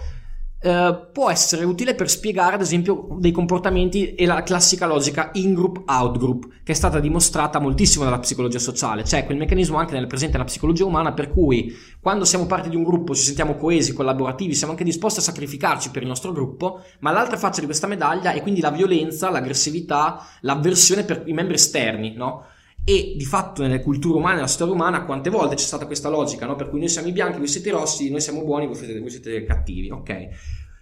[0.64, 5.82] eh, può essere utile per spiegare ad esempio dei comportamenti e la classica logica in-group,
[5.88, 10.34] out-group, che è stata dimostrata moltissimo dalla psicologia sociale, cioè quel meccanismo anche nel presente
[10.34, 14.54] nella psicologia umana per cui quando siamo parte di un gruppo ci sentiamo coesi, collaborativi,
[14.54, 18.32] siamo anche disposti a sacrificarci per il nostro gruppo, ma l'altra faccia di questa medaglia
[18.32, 22.46] è quindi la violenza, l'aggressività, l'avversione per i membri esterni, no?
[22.84, 26.46] E di fatto nelle culture umane, nella storia umana, quante volte c'è stata questa logica,
[26.46, 26.56] no?
[26.56, 29.00] Per cui noi siamo i bianchi, voi siete i rossi, noi siamo buoni, voi siete,
[29.00, 30.28] voi siete cattivi, ok?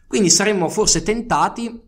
[0.07, 1.87] Quindi saremmo forse tentati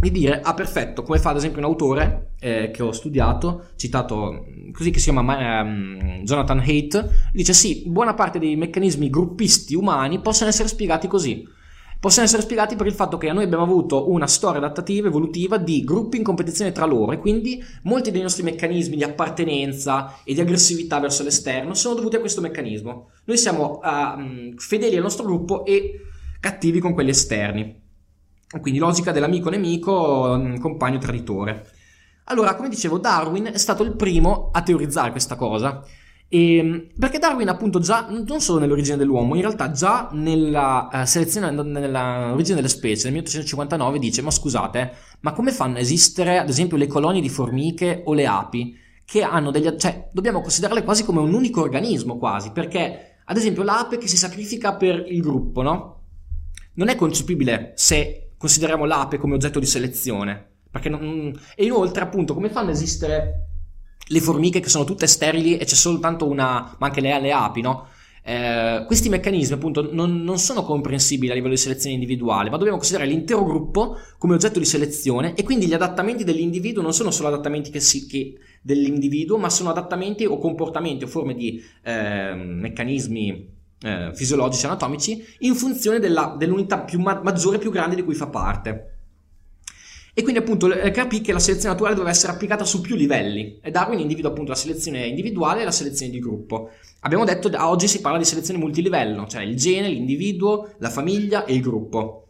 [0.00, 4.46] di dire, ah perfetto, come fa ad esempio un autore eh, che ho studiato, citato
[4.72, 10.20] così, che si chiama um, Jonathan Haidt, dice sì, buona parte dei meccanismi gruppisti umani
[10.20, 11.46] possono essere spiegati così
[12.00, 15.84] possono essere spiegati per il fatto che noi abbiamo avuto una storia adattativa, evolutiva di
[15.84, 20.40] gruppi in competizione tra loro e quindi molti dei nostri meccanismi di appartenenza e di
[20.40, 23.10] aggressività verso l'esterno sono dovuti a questo meccanismo.
[23.24, 26.00] Noi siamo uh, fedeli al nostro gruppo e
[26.40, 27.78] cattivi con quelli esterni.
[28.60, 31.68] Quindi logica dell'amico-nemico, mm, compagno traditore.
[32.24, 35.84] Allora, come dicevo, Darwin è stato il primo a teorizzare questa cosa
[36.32, 41.04] e, ehm, perché Darwin appunto già, non solo nell'origine dell'uomo, in realtà già nella uh,
[41.04, 46.48] selezione, nell'origine delle specie, nel 1859 dice, ma scusate, ma come fanno a esistere ad
[46.48, 48.78] esempio le colonie di formiche o le api?
[49.04, 49.74] Che hanno degli...
[49.76, 54.16] cioè dobbiamo considerarle quasi come un unico organismo quasi, perché ad esempio l'ape che si
[54.16, 56.02] sacrifica per il gruppo, no?
[56.74, 60.48] Non è concepibile se consideriamo l'ape come oggetto di selezione.
[60.70, 61.36] Perché non...
[61.56, 63.49] E inoltre appunto come fanno a esistere
[64.10, 67.60] le formiche che sono tutte sterili e c'è soltanto una, ma anche le, le api,
[67.60, 67.86] no?
[68.22, 72.76] Eh, questi meccanismi appunto non, non, sono comprensibili a livello di selezione individuale, ma dobbiamo
[72.76, 77.28] considerare l'intero gruppo come oggetto di selezione e quindi gli adattamenti dell'individuo non sono solo
[77.28, 83.48] adattamenti che si, che dell'individuo, ma sono adattamenti o comportamenti o forme di eh, meccanismi
[83.82, 88.26] eh, fisiologici anatomici in funzione della, dell'unità più ma- maggiore più grande di cui fa
[88.26, 88.99] parte.
[90.12, 93.58] E quindi appunto eh, capì che la selezione naturale doveva essere applicata su più livelli
[93.62, 96.70] e Darwin individua appunto la selezione individuale e la selezione di gruppo.
[97.00, 101.44] Abbiamo detto che oggi si parla di selezione multilivello, cioè il gene, l'individuo, la famiglia
[101.44, 102.28] e il gruppo.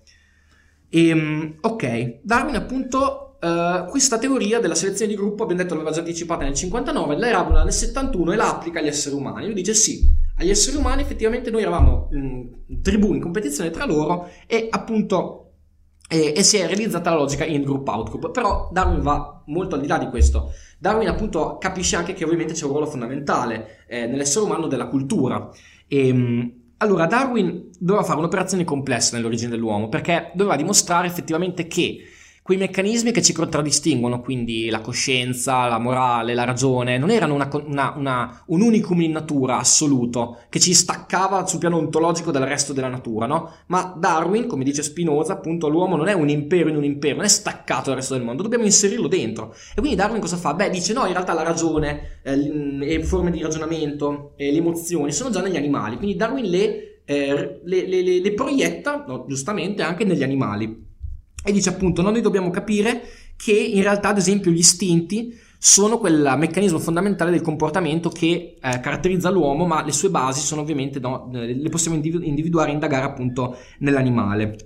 [0.89, 5.95] E, ehm, ok, Darwin appunto Uh, questa teoria della selezione di gruppo, abbiamo detto l'aveva
[5.95, 9.47] già anticipata nel 59, la elabola nel 71 e la applica agli esseri umani.
[9.47, 14.29] Lui dice sì, agli esseri umani effettivamente noi eravamo mh, tribù in competizione tra loro
[14.47, 15.50] e appunto
[16.13, 19.77] e, e, si è realizzata la logica in group out group però Darwin va molto
[19.77, 20.53] al di là di questo.
[20.77, 25.49] Darwin appunto capisce anche che ovviamente c'è un ruolo fondamentale eh, nell'essere umano della cultura.
[25.87, 31.99] E, ehm, allora Darwin doveva fare un'operazione complessa nell'origine dell'uomo perché doveva dimostrare effettivamente che
[32.51, 37.49] quei meccanismi che ci contraddistinguono, quindi la coscienza, la morale, la ragione, non erano una,
[37.65, 42.73] una, una, un unicum in natura assoluto che ci staccava sul piano ontologico dal resto
[42.73, 43.53] della natura, no?
[43.67, 47.25] Ma Darwin, come dice Spinoza, appunto, l'uomo non è un impero in un impero, non
[47.25, 49.55] è staccato dal resto del mondo, dobbiamo inserirlo dentro.
[49.73, 50.53] E quindi Darwin cosa fa?
[50.53, 55.13] Beh, dice no, in realtà la ragione, eh, le forme di ragionamento, eh, le emozioni
[55.13, 60.03] sono già negli animali, quindi Darwin le, eh, le, le, le proietta, no, giustamente, anche
[60.03, 60.89] negli animali.
[61.45, 63.03] E dice appunto, noi dobbiamo capire
[63.37, 68.81] che in realtà, ad esempio, gli istinti sono quel meccanismo fondamentale del comportamento che eh,
[68.81, 73.05] caratterizza l'uomo, ma le sue basi sono ovviamente, no, eh, le possiamo individuare e indagare
[73.05, 74.57] appunto nell'animale.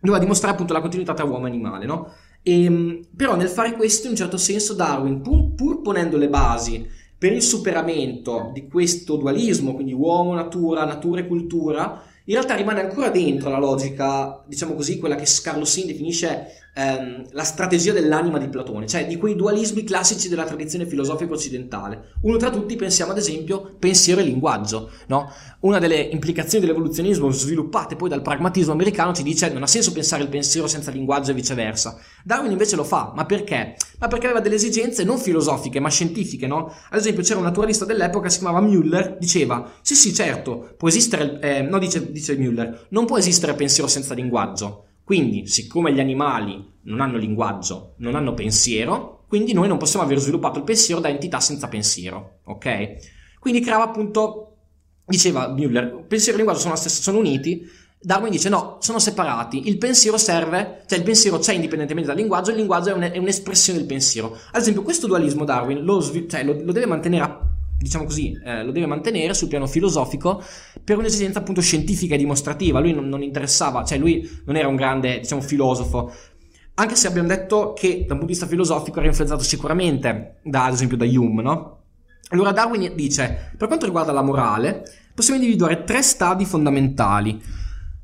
[0.00, 2.12] Doveva dimostrare appunto la continuità tra uomo e animale, no?
[2.42, 6.28] E, ehm, però nel fare questo, in un certo senso, Darwin, pur, pur ponendo le
[6.28, 12.82] basi per il superamento di questo dualismo, quindi uomo-natura, natura e cultura, in realtà rimane
[12.82, 18.38] ancora dentro la logica, diciamo così, quella che Carlo Sin definisce ehm, la strategia dell'anima
[18.38, 22.12] di Platone, cioè di quei dualismi classici della tradizione filosofica occidentale.
[22.22, 25.30] Uno tra tutti pensiamo ad esempio pensiero e linguaggio, no?
[25.60, 30.22] Una delle implicazioni dell'evoluzionismo sviluppate poi dal pragmatismo americano ci dice non ha senso pensare
[30.22, 31.98] il pensiero senza linguaggio e viceversa.
[32.22, 33.74] Darwin invece lo fa, ma perché?
[33.98, 36.72] Ma perché aveva delle esigenze non filosofiche ma scientifiche, no?
[36.90, 41.40] Ad esempio c'era un naturalista dell'epoca, si chiamava Müller, diceva sì sì certo, può esistere,
[41.40, 44.87] eh, no dice dice Müller, non può esistere pensiero senza linguaggio.
[45.08, 50.18] Quindi, siccome gli animali non hanno linguaggio, non hanno pensiero, quindi noi non possiamo aver
[50.18, 53.38] sviluppato il pensiero da entità senza pensiero, ok?
[53.40, 54.56] Quindi creava appunto,
[55.06, 57.66] diceva Müller, pensiero e linguaggio sono, stessa, sono uniti,
[57.98, 62.50] Darwin dice no, sono separati, il pensiero serve, cioè il pensiero c'è indipendentemente dal linguaggio,
[62.50, 64.36] il linguaggio è, un, è un'espressione del pensiero.
[64.52, 67.22] Ad esempio questo dualismo Darwin lo, cioè, lo, lo deve mantenere
[67.78, 70.42] diciamo così, eh, lo deve mantenere sul piano filosofico
[70.82, 72.80] per un'esigenza appunto scientifica e dimostrativa.
[72.80, 76.12] Lui non, non, interessava, cioè lui non era un grande, diciamo, filosofo.
[76.74, 80.64] Anche se abbiamo detto che da un punto di vista filosofico era influenzato sicuramente da,
[80.64, 81.76] ad esempio, da Hume, no?
[82.30, 84.82] Allora Darwin dice, per quanto riguarda la morale,
[85.14, 87.40] possiamo individuare tre stadi fondamentali.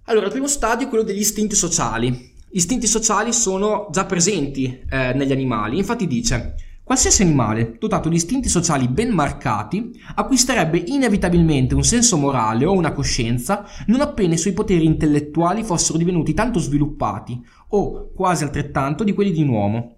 [0.04, 2.32] Allora, il primo stadio è quello degli istinti sociali.
[2.48, 6.54] Gli istinti sociali sono già presenti eh, negli animali, infatti dice
[6.84, 12.92] Qualsiasi animale dotato di istinti sociali ben marcati acquisterebbe inevitabilmente un senso morale o una
[12.92, 19.14] coscienza non appena i suoi poteri intellettuali fossero divenuti tanto sviluppati o quasi altrettanto di
[19.14, 19.96] quelli di un uomo.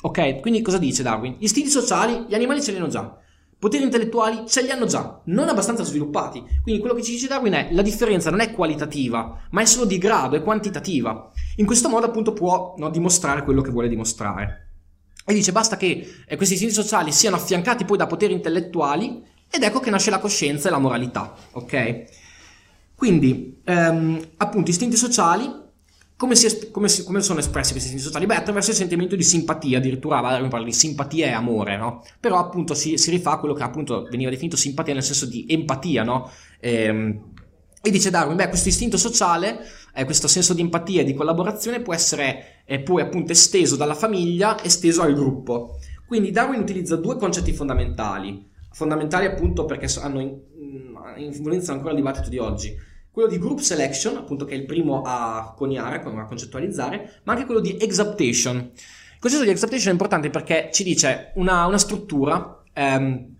[0.00, 1.36] Ok, quindi cosa dice Darwin?
[1.38, 3.14] Gli istinti sociali gli animali ce li hanno già,
[3.58, 6.42] poteri intellettuali ce li hanno già, non abbastanza sviluppati.
[6.62, 9.84] Quindi quello che ci dice Darwin è la differenza non è qualitativa, ma è solo
[9.84, 11.30] di grado, è quantitativa.
[11.56, 14.68] In questo modo appunto può no, dimostrare quello che vuole dimostrare.
[15.24, 19.62] E dice basta che eh, questi istinti sociali siano affiancati poi da poteri intellettuali ed
[19.62, 22.04] ecco che nasce la coscienza e la moralità, ok?
[22.94, 25.60] Quindi, ehm, appunto, istinti sociali,
[26.16, 28.26] come, si, come, si, come, sono espressi questi istinti sociali?
[28.26, 32.04] Beh, attraverso il sentimento di simpatia, addirittura Valerio parla di simpatia e amore, no?
[32.20, 35.44] Però appunto si, si, rifà a quello che appunto veniva definito simpatia nel senso di
[35.48, 36.30] empatia, no?
[36.60, 37.32] Ehm,
[37.82, 41.80] e dice Darwin, beh, questo istinto sociale, eh, questo senso di empatia e di collaborazione
[41.80, 45.78] può essere eh, poi appunto esteso dalla famiglia, esteso al gruppo.
[46.06, 52.28] Quindi Darwin utilizza due concetti fondamentali, fondamentali appunto perché hanno mm, influenzano ancora il dibattito
[52.28, 52.74] di oggi.
[53.10, 57.44] Quello di group selection, appunto che è il primo a coniare, a concettualizzare, ma anche
[57.44, 58.56] quello di exaptation.
[58.56, 63.36] Il concetto di exaptation è importante perché ci dice una, una struttura, ehm,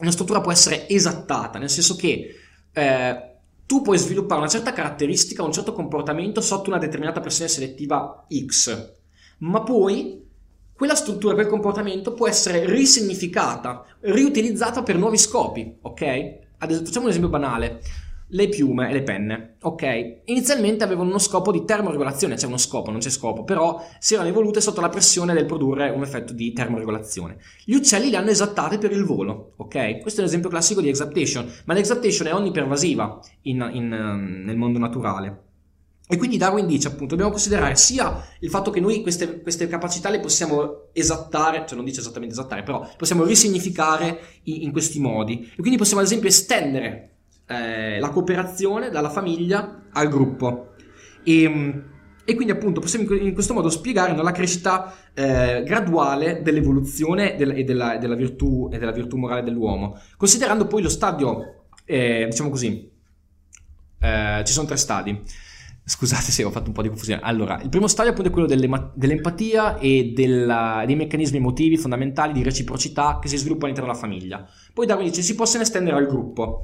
[0.00, 2.34] una struttura può essere esattata, nel senso che
[2.72, 3.31] eh,
[3.72, 8.96] tu puoi sviluppare una certa caratteristica, un certo comportamento sotto una determinata pressione selettiva X,
[9.38, 10.28] ma poi
[10.74, 16.02] quella struttura, quel comportamento può essere risignificata, riutilizzata per nuovi scopi, ok?
[16.02, 17.80] Ad esempio, facciamo un esempio banale
[18.32, 19.56] le piume e le penne.
[19.62, 24.14] Ok, inizialmente avevano uno scopo di termoregolazione, c'è uno scopo, non c'è scopo, però si
[24.14, 27.38] erano evolute sotto la pressione del produrre un effetto di termoregolazione.
[27.64, 30.00] Gli uccelli le hanno esattate per il volo, ok?
[30.00, 34.78] Questo è l'esempio classico di exaptation, ma l'exaptation è onnipervasiva in, in, ehm, nel mondo
[34.78, 35.50] naturale.
[36.08, 40.10] E quindi Darwin dice appunto, dobbiamo considerare sia il fatto che noi queste, queste, capacità
[40.10, 45.50] le possiamo esattare, cioè non dice esattamente esattare, però possiamo risignificare in, in questi modi.
[45.52, 47.11] E quindi possiamo ad esempio estendere
[47.52, 50.74] eh, la cooperazione dalla famiglia al gruppo.
[51.24, 51.90] E, ehm,
[52.24, 57.50] e quindi appunto possiamo in questo modo spiegare no, la crescita eh, graduale dell'evoluzione del,
[57.50, 62.48] e, della, della virtù, e della virtù morale dell'uomo, considerando poi lo stadio, eh, diciamo
[62.48, 62.90] così,
[64.00, 65.20] eh, ci sono tre stadi.
[65.84, 67.20] Scusate se ho fatto un po' di confusione.
[67.24, 72.44] Allora, il primo stadio appunto è quello dell'empatia e della, dei meccanismi emotivi fondamentali di
[72.44, 74.48] reciprocità che si sviluppano all'interno della famiglia.
[74.72, 76.62] Poi Darwin dice si possono estendere al gruppo.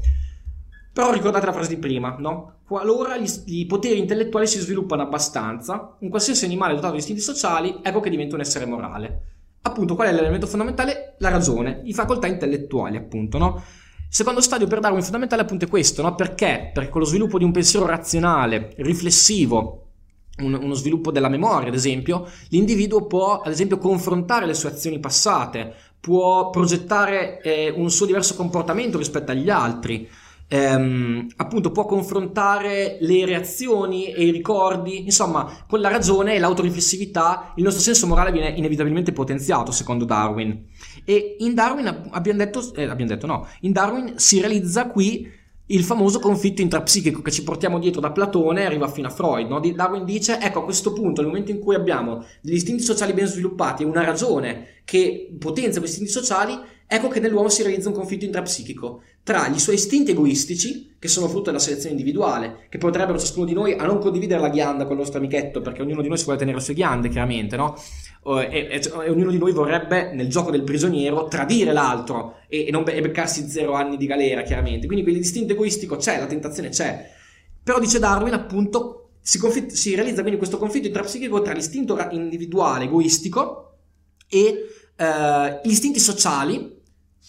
[0.99, 2.55] Però ricordate la frase di prima, no?
[2.67, 7.79] Qualora gli, gli, poteri intellettuali si sviluppano abbastanza, un qualsiasi animale dotato di istinti sociali,
[7.85, 9.21] ecco che diventa un essere morale.
[9.63, 11.15] Appunto, qual è l'elemento fondamentale?
[11.19, 13.63] La ragione, le facoltà intellettuali, appunto, no?
[14.09, 16.17] Secondo stadio per Darwin fondamentale appunto è questo, no?
[16.17, 16.73] Perché?
[16.75, 19.91] Perché con lo sviluppo di un pensiero razionale, riflessivo,
[20.39, 24.99] un, uno sviluppo della memoria, ad esempio, l'individuo può, ad esempio, confrontare le sue azioni
[24.99, 30.09] passate, può progettare eh, un suo diverso comportamento rispetto agli altri,
[30.49, 37.53] ehm, appunto può confrontare le reazioni e i ricordi, insomma, con la ragione e l'autoriflessività
[37.57, 40.67] il nostro senso morale viene inevitabilmente potenziato, secondo Darwin.
[41.05, 45.37] E in Darwin abbiamo detto, eh, abbiamo detto no, in Darwin si realizza qui
[45.71, 49.49] il famoso conflitto intrapsichico che ci portiamo dietro da Platone arriva fino a Freud.
[49.49, 49.61] No?
[49.61, 53.27] Darwin dice, ecco a questo punto, nel momento in cui abbiamo degli istinti sociali ben
[53.27, 57.95] sviluppati e una ragione che potenzia questi istinti sociali, ecco che nell'uomo si realizza un
[57.95, 63.19] conflitto intrapsichico tra gli suoi istinti egoistici, che sono frutto della selezione individuale, che potrebbero
[63.19, 66.09] ciascuno di noi a non condividere la ghianda con il nostro amichetto, perché ognuno di
[66.09, 67.77] noi si vuole tenere le sue ghiande, chiaramente, no?
[68.25, 72.71] E, e, e, ognuno di noi vorrebbe, nel gioco del prigioniero, tradire l'altro e, e,
[72.71, 74.87] non, e beccarsi zero anni di galera, chiaramente.
[74.87, 77.11] Quindi quell'istinto egoistico c'è, la tentazione c'è.
[77.63, 82.85] Però dice Darwin, appunto, si, confitt- si realizza quindi questo conflitto intrapsichico tra l'istinto individuale,
[82.85, 83.75] egoistico,
[84.27, 84.65] e
[84.97, 86.78] eh, gli istinti sociali,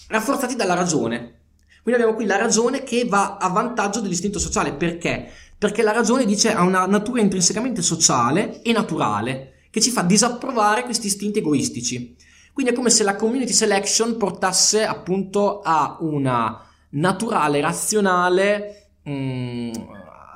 [0.08, 1.38] rafforzati dalla ragione.
[1.82, 4.74] Quindi abbiamo qui la ragione che va a vantaggio dell'istinto sociale.
[4.74, 5.30] Perché?
[5.58, 10.84] Perché la ragione dice ha una natura intrinsecamente sociale e naturale che ci fa disapprovare
[10.84, 12.16] questi istinti egoistici.
[12.54, 19.72] Quindi è come se la community selection portasse appunto a una naturale, razionale mh, mm,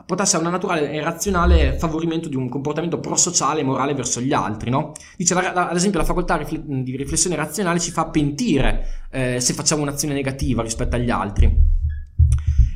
[0.06, 4.34] portasse a una naturale e razionale favorimento di un comportamento prosociale e morale verso gli
[4.34, 4.92] altri, no?
[5.18, 9.40] Dice, la, la, ad esempio, la facoltà rifle- di riflessione razionale ci fa pentire eh,
[9.40, 11.46] se facciamo un'azione negativa rispetto agli altri.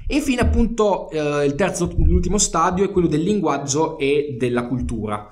[0.09, 5.31] E infine, appunto, eh, terzo, l'ultimo stadio è quello del linguaggio e della cultura.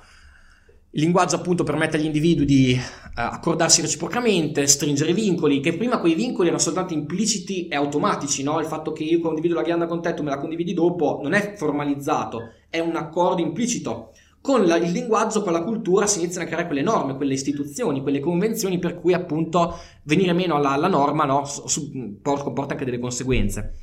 [0.96, 6.14] Il linguaggio appunto permette agli individui di uh, accordarsi reciprocamente, stringere vincoli, che prima quei
[6.16, 8.62] vincoli erano soltanto impliciti e automatici, no?
[8.62, 11.34] Il fatto che io condivido la ghianda con te, tu me la condividi dopo, non
[11.34, 14.12] è formalizzato, è un accordo implicito.
[14.40, 18.02] Con la, il linguaggio, con la cultura si iniziano a creare quelle norme, quelle istituzioni,
[18.02, 21.44] quelle convenzioni per cui appunto venire meno alla, alla norma no?
[21.44, 23.80] Su, comporta anche delle conseguenze.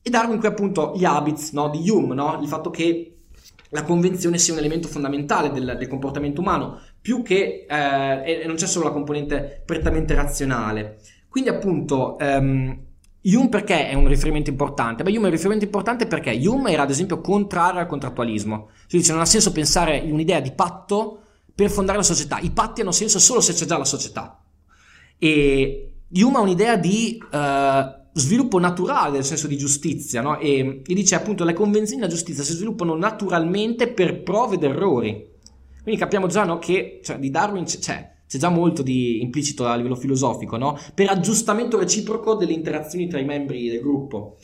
[0.00, 1.68] E Darwin qui appunto gli habits no?
[1.68, 2.38] di Hume, no?
[2.40, 3.13] il fatto che
[3.74, 8.54] la convenzione sia un elemento fondamentale del, del comportamento umano, più che eh, e non
[8.54, 11.00] c'è solo la componente prettamente razionale.
[11.28, 12.78] Quindi appunto um,
[13.22, 15.02] Hume perché è un riferimento importante?
[15.02, 19.00] Beh, Hume è un riferimento importante perché Hume era ad esempio contrario al contrattualismo, cioè
[19.00, 22.80] dice non ha senso pensare in un'idea di patto per fondare la società, i patti
[22.80, 24.40] hanno senso solo se c'è già la società.
[25.18, 27.20] E Hume ha un'idea di...
[27.28, 30.38] Uh, sviluppo naturale del senso di giustizia, no?
[30.38, 35.32] E, e dice appunto le convenzioni della giustizia si sviluppano naturalmente per prove ed errori.
[35.82, 37.78] Quindi capiamo già no, che cioè, di Darwin c'è,
[38.26, 40.78] c'è, già molto di implicito a livello filosofico, no?
[40.94, 44.38] Per aggiustamento reciproco delle interazioni tra i membri del gruppo.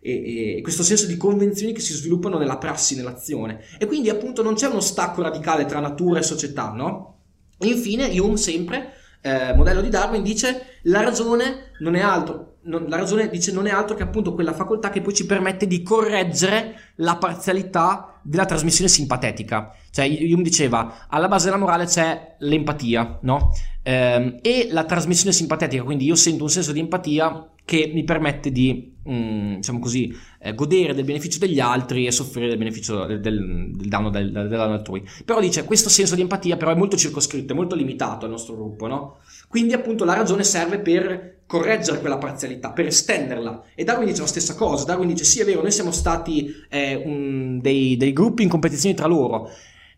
[0.00, 3.60] E, e, questo senso di convenzioni che si sviluppano nella prassi, nell'azione.
[3.78, 7.18] E quindi appunto non c'è uno stacco radicale tra natura e società, no?
[7.56, 12.86] E infine Hume sempre, eh, modello di Darwin, dice la ragione non è altro non,
[12.88, 15.82] la ragione dice non è altro che appunto quella facoltà che poi ci permette di
[15.82, 19.74] correggere la parzialità della trasmissione simpatetica.
[19.90, 23.52] Cioè, Hume diceva, alla base della morale c'è l'empatia, no?
[23.82, 28.50] Ehm, e la trasmissione simpatetica, quindi io sento un senso di empatia che mi permette
[28.50, 33.06] di, mh, mm, diciamo così, eh, godere del beneficio degli altri e soffrire del beneficio
[33.06, 35.02] del, del, del danno del, del, danno altrui.
[35.24, 38.54] Però dice, questo senso di empatia però è molto circoscritto, è molto limitato al nostro
[38.54, 39.18] gruppo, no?
[39.48, 43.64] Quindi appunto la ragione serve per correggere quella parzialità, per estenderla.
[43.74, 44.86] E Darwin dice la stessa cosa.
[44.86, 48.94] Darwin dice: Sì, è vero, noi siamo stati eh, un, dei, dei, gruppi in competizione
[48.94, 49.50] tra loro,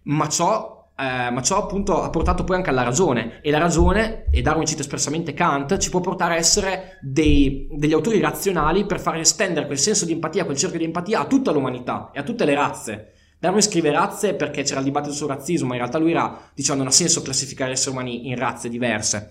[0.02, 3.38] ma ciò, eh, ma ciò, appunto ha portato poi anche alla ragione.
[3.40, 7.92] E la ragione, e Darwin cita espressamente Kant, ci può portare a essere dei, degli
[7.92, 11.52] autori razionali per far estendere quel senso di empatia, quel cerchio di empatia a tutta
[11.52, 13.12] l'umanità e a tutte le razze.
[13.38, 16.82] Darwin scrive razze perché c'era il dibattito sul razzismo, ma in realtà lui era, dicendo,
[16.82, 19.30] non ha senso classificare esseri umani in razze diverse.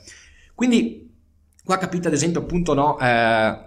[0.56, 1.12] Quindi
[1.64, 3.58] Qua capite ad esempio appunto no, eh,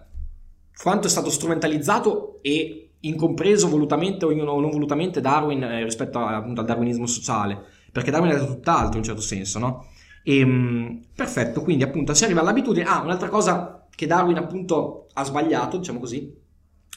[0.76, 6.60] quanto è stato strumentalizzato e incompreso volutamente o non volutamente Darwin eh, rispetto a, appunto,
[6.60, 7.58] al darwinismo sociale,
[7.92, 9.86] perché Darwin era tutt'altro in un certo senso, no?
[10.22, 12.84] E, ehm, perfetto, quindi appunto si arriva all'abitudine.
[12.84, 16.34] Ah, un'altra cosa che Darwin appunto ha sbagliato, diciamo così,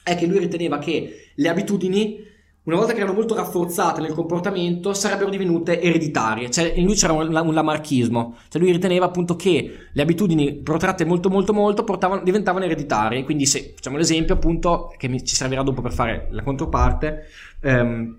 [0.03, 2.17] è che lui riteneva che le abitudini
[2.69, 6.49] una volta che erano molto rafforzate nel comportamento, sarebbero divenute ereditarie.
[6.49, 8.37] Cioè, in lui c'era un, un lamarchismo.
[8.47, 13.23] Cioè, lui riteneva appunto che le abitudini protratte molto, molto, molto portavano, diventavano ereditarie.
[13.23, 17.25] Quindi, se facciamo l'esempio, appunto, che mi, ci servirà dopo per fare la controparte,
[17.61, 18.17] ehm,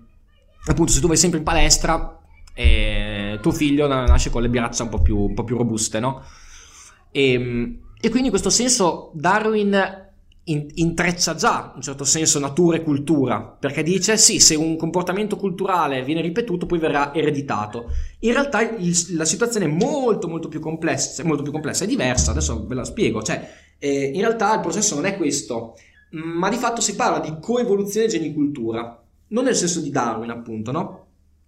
[0.65, 2.19] appunto, se tu vai sempre in palestra,
[2.53, 6.23] eh, tuo figlio nasce con le braccia un po' più, un po più robuste, no?
[7.11, 10.10] E, ehm, e quindi in questo senso Darwin in,
[10.43, 15.35] intreccia già in un certo senso natura e cultura, perché dice sì, se un comportamento
[15.35, 17.91] culturale viene ripetuto poi verrà ereditato.
[18.19, 22.31] In realtà il, la situazione è molto molto più complessa, molto più complessa, è diversa,
[22.31, 25.75] adesso ve la spiego, cioè eh, in realtà il processo non è questo,
[26.11, 31.05] ma di fatto si parla di coevoluzione genicultura, non nel senso di Darwin appunto, no?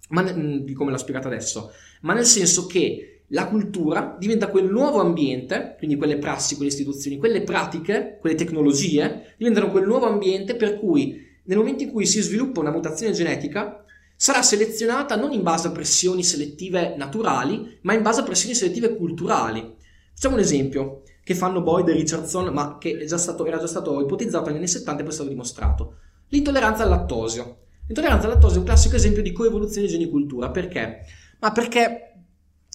[0.10, 5.00] Ma di come l'ha spiegato adesso, ma nel senso che la cultura diventa quel nuovo
[5.00, 10.78] ambiente, quindi quelle prassi, quelle istituzioni, quelle pratiche, quelle tecnologie, diventano quel nuovo ambiente per
[10.78, 13.84] cui nel momento in cui si sviluppa una mutazione genetica,
[14.15, 18.96] sarà selezionata non in base a pressioni selettive naturali, ma in base a pressioni selettive
[18.96, 19.76] culturali.
[20.13, 24.00] Facciamo un esempio che fanno Boyd e Richardson, ma che già stato, era già stato
[24.00, 25.96] ipotizzato negli anni 70 e poi è stato dimostrato.
[26.30, 27.58] L'intolleranza al lattosio.
[27.88, 30.52] L'intolleranza al lattosio è un classico esempio di coevoluzione genicultura.
[30.52, 31.00] Perché?
[31.39, 32.12] Ma perché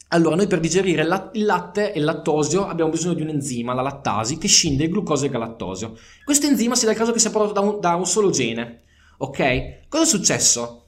[0.09, 3.83] allora, noi per digerire il latte e il lattosio abbiamo bisogno di un enzima, la
[3.83, 5.97] lattasi, che scinde il glucosio e il galatosio.
[6.25, 8.85] Questo enzima si dà il caso che sia prodotto da un, da un solo gene.
[9.19, 9.89] Ok?
[9.89, 10.85] Cosa è successo?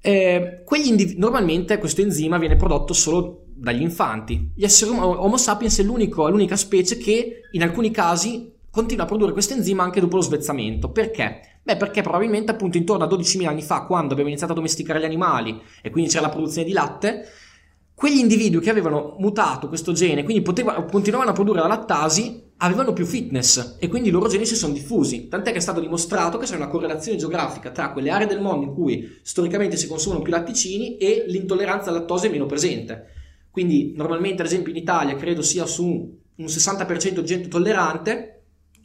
[0.00, 4.50] Eh, indiv- normalmente questo enzima viene prodotto solo dagli infanti.
[4.56, 9.54] Gli esseri Homo sapiens è l'unica specie che in alcuni casi continua a produrre questo
[9.54, 10.90] enzima anche dopo lo svezzamento.
[10.90, 11.58] Perché?
[11.62, 15.04] Beh, perché probabilmente appunto intorno a 12.000 anni fa, quando abbiamo iniziato a domesticare gli
[15.04, 17.28] animali e quindi c'era la produzione di latte,
[18.00, 22.94] quegli individui che avevano mutato questo gene, quindi poteva, continuavano a produrre la lattasi, avevano
[22.94, 25.28] più fitness e quindi i loro geni si sono diffusi.
[25.28, 28.64] Tant'è che è stato dimostrato che c'è una correlazione geografica tra quelle aree del mondo
[28.64, 33.04] in cui storicamente si consumano più latticini e l'intolleranza al lattosio è meno presente.
[33.50, 38.39] Quindi normalmente, ad esempio, in Italia credo sia su un 60% di gente tollerante,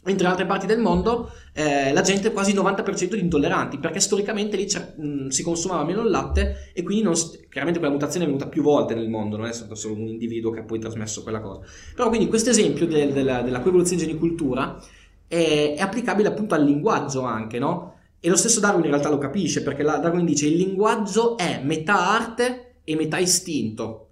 [0.05, 3.79] Mentre in altre parti del mondo eh, la gente è quasi il 90% di intolleranti,
[3.79, 7.13] perché storicamente lì mh, si consumava meno il latte e quindi non,
[7.49, 10.51] chiaramente quella mutazione è venuta più volte nel mondo, non è stato solo un individuo
[10.51, 11.61] che ha poi trasmesso quella cosa.
[11.95, 14.79] Però quindi questo esempio del, della, della coevoluzione genicultura
[15.27, 17.93] è, è, applicabile appunto al linguaggio anche, no?
[18.19, 22.11] E lo stesso Darwin in realtà lo capisce, perché Darwin dice il linguaggio è metà
[22.11, 24.09] arte e metà istinto.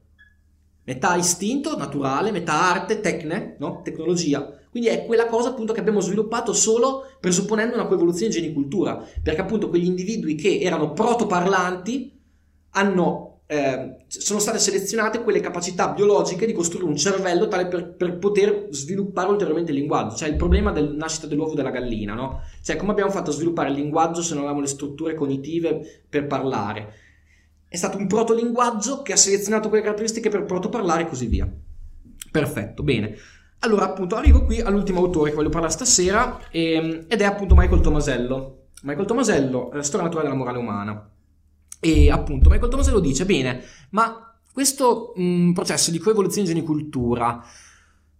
[0.85, 3.81] Metà istinto naturale, metà arte, tecne, no?
[3.83, 4.62] tecnologia.
[4.73, 9.69] Quindi è quella cosa appunto che abbiamo sviluppato solo presupponendo una coevoluzione genicultura, perché appunto
[9.69, 12.19] quegli individui che erano protoparlanti
[12.71, 18.17] hanno, eh, sono state selezionate quelle capacità biologiche di costruire un cervello tale per, per,
[18.17, 20.15] poter sviluppare ulteriormente il linguaggio.
[20.15, 22.41] Cioè il problema della nascita dell'uovo della gallina, no?
[22.63, 26.25] Cioè come abbiamo fatto a sviluppare il linguaggio se non avevamo le strutture cognitive per
[26.25, 26.93] parlare?
[27.67, 31.47] È stato un protolinguaggio che ha selezionato quelle caratteristiche per protoparlare e così via.
[32.31, 33.15] Perfetto, bene.
[33.63, 37.81] Allora, appunto, arrivo qui all'ultimo autore che voglio parlare stasera e, ed è appunto Michael
[37.81, 38.67] Tomasello.
[38.83, 41.09] Michael Tomasello, la storia naturale della morale umana.
[41.79, 47.41] E appunto, Michael Tomasello dice, bene, ma questo mh, processo di coevoluzione genicultura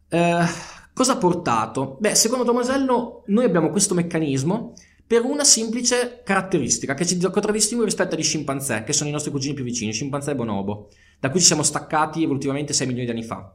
[0.08, 0.46] eh,
[0.94, 1.98] cosa ha portato?
[2.00, 4.74] Beh, secondo Tomasello noi abbiamo questo meccanismo
[5.06, 9.54] per una semplice caratteristica che ci contraddistingue rispetto agli scimpanzé, che sono i nostri cugini
[9.54, 10.90] più vicini, scimpanzé e bonobo,
[11.20, 13.54] da cui ci siamo staccati evolutivamente 6 milioni di anni fa.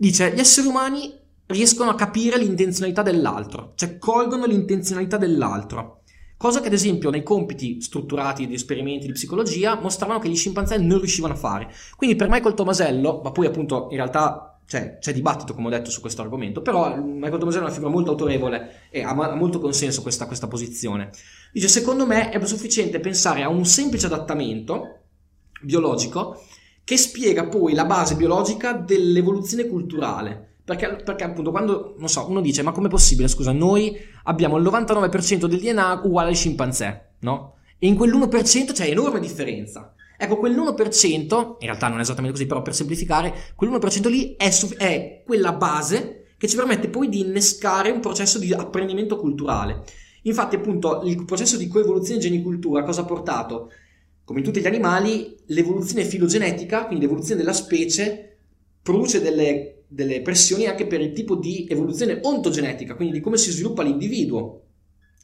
[0.00, 1.12] Dice, gli esseri umani
[1.46, 6.02] riescono a capire l'intenzionalità dell'altro, cioè colgono l'intenzionalità dell'altro.
[6.36, 10.78] Cosa che ad esempio nei compiti strutturati di esperimenti di psicologia mostravano che gli scimpanzé
[10.78, 11.68] non riuscivano a fare.
[11.96, 15.90] Quindi per Michael Tomasello, ma poi appunto in realtà cioè, c'è dibattito come ho detto
[15.90, 20.00] su questo argomento, però Michael Tomasello è una figura molto autorevole e ha, molto consenso
[20.00, 21.10] questa, questa posizione.
[21.52, 25.00] Dice, secondo me è sufficiente pensare a un semplice adattamento
[25.60, 26.44] biologico
[26.88, 30.54] che spiega poi la base biologica dell'evoluzione culturale.
[30.64, 34.64] Perché, perché, appunto quando, non so, uno dice ma com'è possibile, scusa, noi abbiamo il
[34.64, 37.56] 99% del DNA uguale ai scimpanzé, no?
[37.78, 39.92] E in quell'1% c'è enorme differenza.
[40.16, 45.22] Ecco, quell'1%, in realtà non è esattamente così, però per semplificare, quell'1% lì è, è
[45.26, 49.84] quella base che ci permette poi di innescare un processo di apprendimento culturale.
[50.22, 53.72] Infatti, appunto, il processo di coevoluzione genicultura cosa ha portato?
[54.28, 58.36] Come in tutti gli animali, l'evoluzione filogenetica, quindi l'evoluzione della specie,
[58.82, 63.50] produce delle, delle pressioni anche per il tipo di evoluzione ontogenetica, quindi di come si
[63.50, 64.64] sviluppa l'individuo.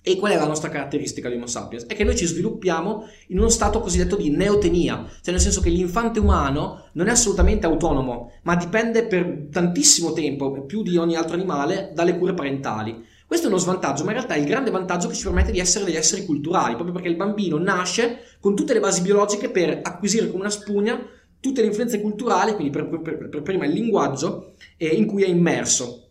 [0.01, 1.85] E qual è la nostra caratteristica di Homo sapiens?
[1.85, 5.69] È che noi ci sviluppiamo in uno stato cosiddetto di neotenia, cioè nel senso che
[5.69, 11.35] l'infante umano non è assolutamente autonomo, ma dipende per tantissimo tempo, più di ogni altro
[11.35, 13.05] animale, dalle cure parentali.
[13.27, 15.59] Questo è uno svantaggio, ma in realtà è il grande vantaggio che ci permette di
[15.59, 19.81] essere degli esseri culturali, proprio perché il bambino nasce con tutte le basi biologiche per
[19.83, 21.01] acquisire come una spugna
[21.41, 25.29] tutte le influenze culturali, quindi per, per, per prima il linguaggio eh, in cui è
[25.29, 26.09] immerso.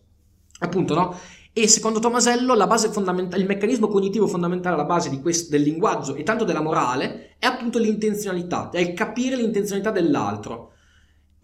[0.60, 1.18] Appunto, no?
[1.52, 6.60] E secondo Tomasello il meccanismo cognitivo fondamentale alla base questo, del linguaggio e tanto della
[6.60, 10.72] morale è appunto l'intenzionalità, è il capire l'intenzionalità dell'altro.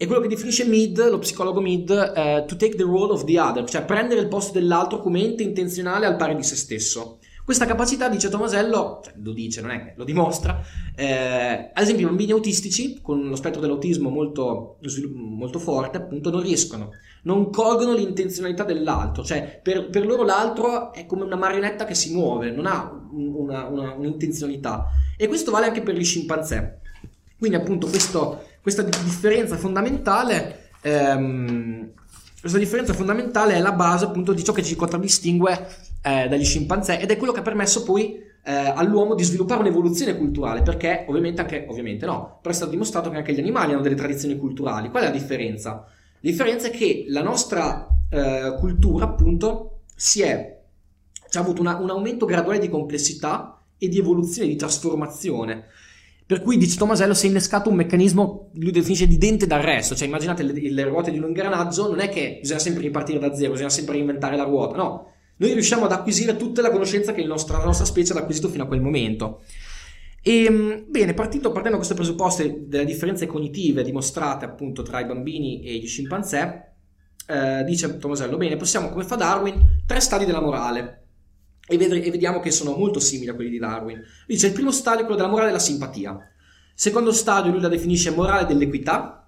[0.01, 3.39] E quello che definisce Mead, lo psicologo Mead, eh, to take the role of the
[3.39, 7.19] other, cioè prendere il posto dell'altro come ente intenzionale al pari di se stesso.
[7.45, 10.59] Questa capacità, dice Tomasello, cioè lo dice, non è che lo dimostra,
[10.95, 14.79] eh, ad esempio i bambini autistici con lo spettro dell'autismo molto,
[15.13, 21.05] molto forte, appunto, non riescono, non colgono l'intenzionalità dell'altro, cioè per, per, loro l'altro è
[21.05, 24.87] come una marionetta che si muove, non ha una, una, un'intenzionalità.
[25.15, 26.79] E questo vale anche per gli scimpanzé.
[27.37, 31.91] Quindi appunto questo questa differenza fondamentale ehm,
[32.39, 35.67] questa differenza fondamentale è la base appunto di ciò che ci contraddistingue
[36.01, 40.17] eh, dagli scimpanzé ed è quello che ha permesso poi eh, all'uomo di sviluppare un'evoluzione
[40.17, 43.81] culturale perché ovviamente anche ovviamente no però è stato dimostrato che anche gli animali hanno
[43.81, 45.71] delle tradizioni culturali qual è la differenza?
[45.71, 50.59] la differenza è che la nostra eh, cultura appunto si è
[51.33, 55.65] ha avuto una, un aumento graduale di complessità e di evoluzione, di trasformazione
[56.31, 60.07] per cui dice Tomasello si è innescato un meccanismo, lui definisce di dente d'arresto, cioè
[60.07, 63.51] immaginate le, le ruote di un ingranaggio, non è che bisogna sempre ripartire da zero,
[63.51, 65.11] bisogna sempre reinventare la ruota, no.
[65.35, 68.63] Noi riusciamo ad acquisire tutta la conoscenza che nostro, la nostra specie ha acquisito fino
[68.63, 69.41] a quel momento.
[70.23, 75.05] E, ehm, bene, partendo, partendo da queste presupposte delle differenze cognitive dimostrate appunto tra i
[75.05, 76.75] bambini e gli scimpanzé,
[77.27, 81.00] eh, dice Tomasello, bene, possiamo, come fa Darwin, tre stadi della morale
[81.71, 84.03] e, ved- e vediamo che sono molto simili a quelli di Darwin.
[84.27, 86.17] Dice il primo stadio è quello della morale della simpatia.
[86.73, 89.27] Secondo stadio lui la definisce morale dell'equità,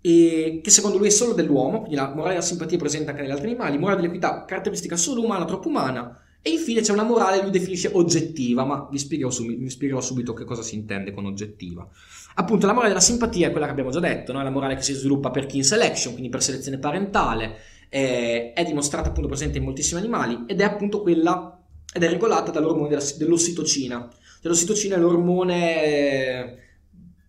[0.00, 3.22] e che secondo lui è solo dell'uomo, quindi la morale della simpatia è presente anche
[3.22, 7.38] negli altri animali, morale dell'equità, caratteristica solo umana, troppo umana, e infine c'è una morale
[7.38, 11.12] che lui definisce oggettiva, ma vi spiegherò, subito, vi spiegherò subito che cosa si intende
[11.12, 11.86] con oggettiva.
[12.36, 14.42] Appunto, la morale della simpatia è quella che abbiamo già detto, no?
[14.42, 17.56] la morale che si sviluppa per kin selection, quindi per selezione parentale,
[17.88, 21.57] eh, è dimostrata appunto presente in moltissimi animali ed è appunto quella
[21.92, 24.08] ed è regolata dall'ormone dell'ossitocina.
[24.42, 26.66] L'ossitocina è l'ormone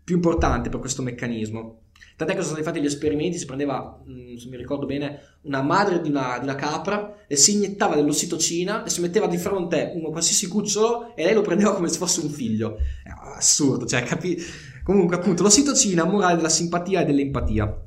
[0.03, 1.81] più importante per questo meccanismo.
[2.15, 5.61] Tant'è che sono stati fatti gli esperimenti, si prendeva, mm, se mi ricordo bene, una
[5.61, 9.93] madre di una, di una capra e si iniettava dell'ossitocina e si metteva di fronte
[9.95, 12.75] uno qualsiasi cucciolo e lei lo prendeva come se fosse un figlio.
[13.03, 14.37] È assurdo, cioè, capi...
[14.83, 17.83] Comunque, appunto, l'ossitocina, morale della simpatia e dell'empatia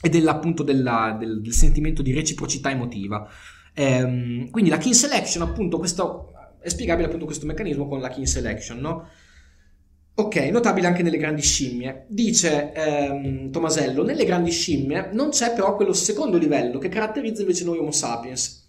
[0.00, 3.28] e della, appunto della, del, del, sentimento di reciprocità emotiva.
[3.78, 8.26] Ehm, quindi la kin selection, appunto, questo, è spiegabile appunto questo meccanismo con la kin
[8.26, 9.08] selection, no?
[10.14, 12.06] Ok, notabile anche nelle grandi scimmie.
[12.08, 17.64] Dice ehm, Tomasello, nelle grandi scimmie non c'è però quello secondo livello che caratterizza invece
[17.64, 18.66] noi Homo sapiens,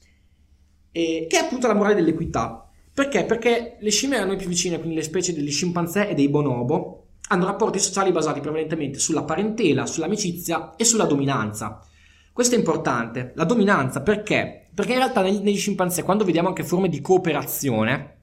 [0.92, 2.70] e, che è appunto la morale dell'equità.
[2.94, 3.24] Perché?
[3.26, 7.08] Perché le scimmie a noi più vicine, quindi le specie degli scimpanzé e dei bonobo,
[7.30, 11.84] hanno rapporti sociali basati prevalentemente sulla parentela, sull'amicizia e sulla dominanza.
[12.32, 14.69] Questo è importante, la dominanza perché?
[14.74, 18.18] Perché in realtà negli, negli scimpanzé, quando vediamo anche forme di cooperazione,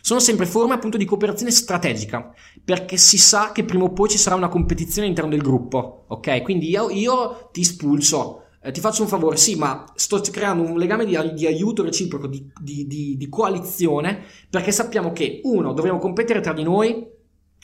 [0.00, 2.32] sono sempre forme appunto di cooperazione strategica,
[2.64, 6.42] perché si sa che prima o poi ci sarà una competizione all'interno del gruppo, ok?
[6.42, 10.78] Quindi io, io ti spulso, eh, ti faccio un favore, sì, ma sto creando un
[10.78, 16.40] legame di, di aiuto reciproco, di, di, di, coalizione, perché sappiamo che, uno, dobbiamo competere
[16.40, 17.06] tra di noi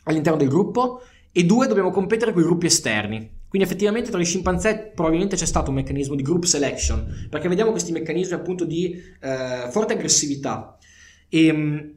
[0.04, 1.00] all'interno del gruppo,
[1.32, 3.33] e due, dobbiamo competere con i gruppi esterni.
[3.54, 7.70] Quindi effettivamente tra i scimpanzé probabilmente c'è stato un meccanismo di group selection, perché vediamo
[7.70, 10.76] questi meccanismi appunto di eh, forte aggressività.
[11.28, 11.92] E, ehm,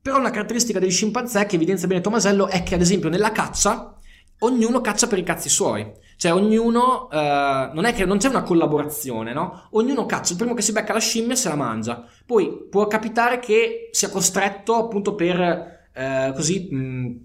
[0.00, 3.98] però una caratteristica degli scimpanzé che evidenzia bene Tomasello è che ad esempio nella caccia
[4.38, 5.92] ognuno caccia per i cazzi suoi.
[6.16, 9.68] Cioè ognuno, eh, non è che non c'è una collaborazione, no?
[9.72, 12.02] Ognuno caccia, il primo che si becca la scimmia se la mangia.
[12.24, 16.68] Poi può capitare che sia costretto appunto per eh, così...
[16.70, 17.24] Mh,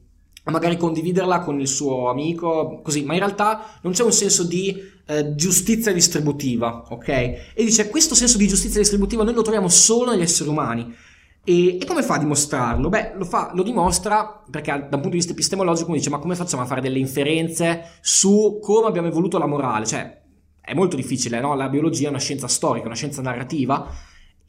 [0.49, 4.75] magari condividerla con il suo amico, così, ma in realtà non c'è un senso di
[5.05, 7.07] eh, giustizia distributiva, ok?
[7.07, 10.93] E dice questo senso di giustizia distributiva noi lo troviamo solo negli esseri umani.
[11.43, 12.89] E, e, come fa a dimostrarlo?
[12.89, 16.35] Beh, lo, fa, lo dimostra perché da un punto di vista epistemologico dice ma come
[16.35, 19.85] facciamo a fare delle inferenze su come abbiamo evoluto la morale?
[19.85, 20.21] Cioè,
[20.61, 21.55] è molto difficile, no?
[21.55, 23.87] La biologia è una scienza storica, una scienza narrativa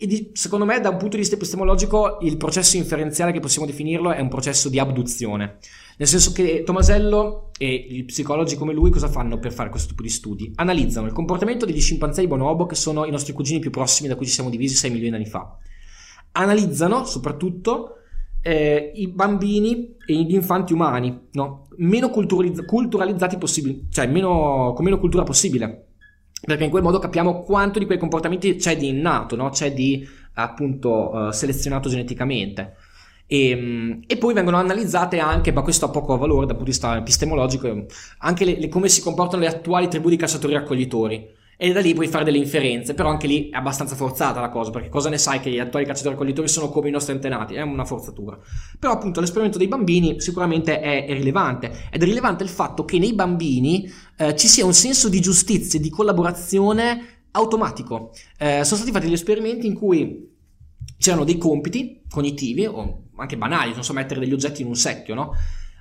[0.03, 4.13] e secondo me da un punto di vista epistemologico il processo inferenziale che possiamo definirlo
[4.13, 5.59] è un processo di abduzione.
[6.01, 10.01] Nel senso che Tomasello e gli psicologi come lui cosa fanno per fare questo tipo
[10.01, 10.51] di studi?
[10.55, 14.25] Analizzano il comportamento degli scimpanzé bonobo che sono i nostri cugini più prossimi da cui
[14.25, 15.59] ci siamo divisi 6 milioni di anni fa
[16.33, 17.97] analizzano soprattutto
[18.43, 21.67] eh, i bambini e gli infanti umani, no?
[21.77, 25.87] meno culturizz- culturalizzati possibile, cioè meno, con meno cultura possibile.
[26.43, 29.51] Perché in quel modo capiamo quanto di quei comportamenti c'è di innato, no?
[29.51, 32.77] c'è di appunto uh, selezionato geneticamente.
[33.33, 36.71] E, ehm, e, poi vengono analizzate anche, ma questo ha poco valore dal punto di
[36.71, 37.87] vista epistemologico,
[38.19, 42.09] anche le, le, come si comportano le attuali tribù di cacciatori-raccoglitori e da lì puoi
[42.09, 45.39] fare delle inferenze, però anche lì è abbastanza forzata la cosa, perché cosa ne sai
[45.39, 47.55] che gli attuali cacciatori raccoglitori sono come i nostri antenati?
[47.55, 48.37] È una forzatura.
[48.79, 52.99] Però appunto l'esperimento dei bambini sicuramente è, è rilevante, ed è rilevante il fatto che
[52.99, 58.11] nei bambini eh, ci sia un senso di giustizia e di collaborazione automatico.
[58.39, 60.30] Eh, sono stati fatti degli esperimenti in cui
[61.01, 65.15] c'erano dei compiti cognitivi, o anche banali, non so, mettere degli oggetti in un secchio,
[65.15, 65.33] no?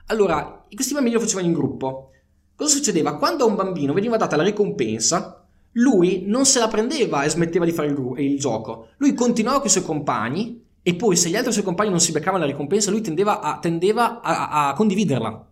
[0.06, 2.12] Allora, questi bambini lo facevano in gruppo.
[2.56, 3.18] Cosa succedeva?
[3.18, 7.66] Quando a un bambino veniva data la ricompensa, lui non se la prendeva e smetteva
[7.66, 8.90] di fare il, il gioco.
[8.98, 12.14] Lui continuava con i suoi compagni e poi se gli altri suoi compagni non si
[12.14, 15.48] beccavano la ricompensa, lui tendeva a, tendeva a, a condividerla.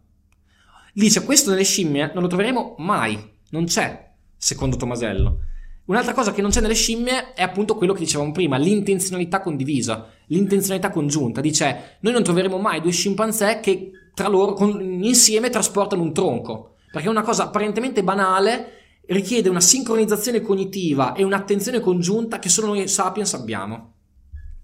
[0.94, 5.40] Dice, questo nelle scimmie non lo troveremo mai, non c'è, secondo Tomasello.
[5.88, 10.10] Un'altra cosa che non c'è nelle scimmie è appunto quello che dicevamo prima, l'intenzionalità condivisa,
[10.28, 11.40] l'intenzionalità congiunta.
[11.40, 16.76] Dice, noi non troveremo mai due scimpanzé che tra loro con, insieme trasportano un tronco,
[16.92, 18.74] perché è una cosa apparentemente banale
[19.06, 23.94] richiede una sincronizzazione cognitiva e un'attenzione congiunta che solo noi sapiens abbiamo.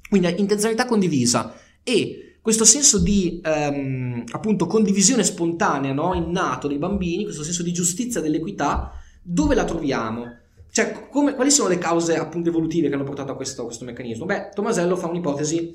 [0.09, 1.53] Quindi intenzionalità condivisa
[1.83, 6.13] e questo senso di ehm, appunto condivisione spontanea, no?
[6.13, 10.41] innato dei bambini, questo senso di giustizia dell'equità, dove la troviamo?
[10.73, 14.25] Cioè, come, quali sono le cause appunto evolutive che hanno portato a questo, questo meccanismo?
[14.25, 15.71] Beh, Tomasello fa un'ipotesi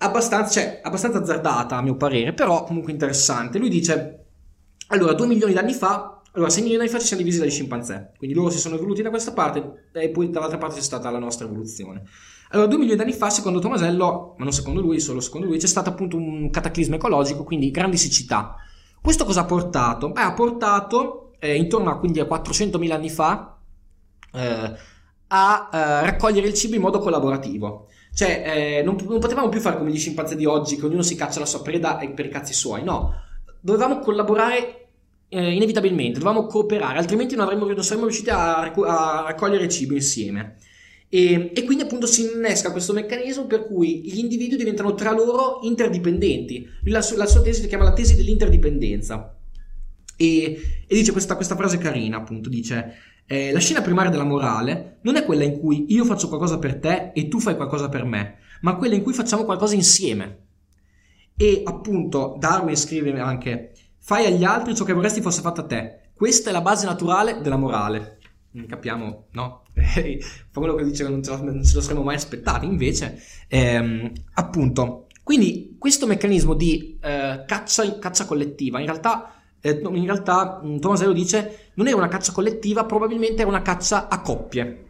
[0.00, 3.56] abbastanza, cioè, abbastanza azzardata a mio parere, però comunque interessante.
[3.56, 4.26] Lui dice,
[4.88, 7.40] allora, due milioni di anni fa allora, 6 milioni di anni fa ci siamo divisi
[7.40, 10.82] dagli scimpanzé, quindi loro si sono evoluti da questa parte e poi dall'altra parte c'è
[10.82, 12.02] stata la nostra evoluzione.
[12.50, 15.56] Allora, 2 milioni di anni fa, secondo Tomasello, ma non secondo lui, solo secondo lui,
[15.58, 18.56] c'è stato appunto un cataclisma ecologico, quindi grandi siccità.
[19.00, 20.10] Questo cosa ha portato?
[20.10, 23.57] Beh, ha portato, eh, intorno a, quindi a 400.000 anni fa,
[24.38, 24.74] eh,
[25.28, 27.88] a eh, raccogliere il cibo in modo collaborativo.
[28.14, 31.14] Cioè, eh, non, non potevamo più fare come gli scimpanzé di oggi, che ognuno si
[31.14, 33.14] caccia la sua preda per i cazzi suoi, no.
[33.60, 34.78] Dovevamo collaborare
[35.28, 40.56] eh, inevitabilmente dovevamo cooperare, altrimenti non, avremmo, non saremmo riusciti a, a raccogliere cibo insieme.
[41.10, 45.60] E, e, quindi appunto si innesca questo meccanismo per cui gli individui diventano tra loro
[45.62, 46.68] interdipendenti.
[46.84, 49.34] La, la sua tesi si chiama la tesi dell'interdipendenza.
[50.16, 52.94] E, e dice questa, questa, frase carina, appunto, dice
[53.30, 56.78] eh, la scena primaria della morale non è quella in cui io faccio qualcosa per
[56.78, 60.46] te e tu fai qualcosa per me, ma quella in cui facciamo qualcosa insieme.
[61.36, 66.10] E appunto Darwin scrive anche fai agli altri ciò che vorresti fosse fatto a te.
[66.14, 68.18] Questa è la base naturale della morale.
[68.66, 69.64] Capiamo, no?
[70.52, 74.10] quello che dice che non ce, lo, non ce lo saremmo mai aspettati, invece, ehm,
[74.34, 79.37] appunto, quindi questo meccanismo di eh, caccia, caccia collettiva in realtà
[79.68, 84.08] eh, in realtà mm, Tomasello dice non era una caccia collettiva, probabilmente era una caccia
[84.08, 84.86] a coppie.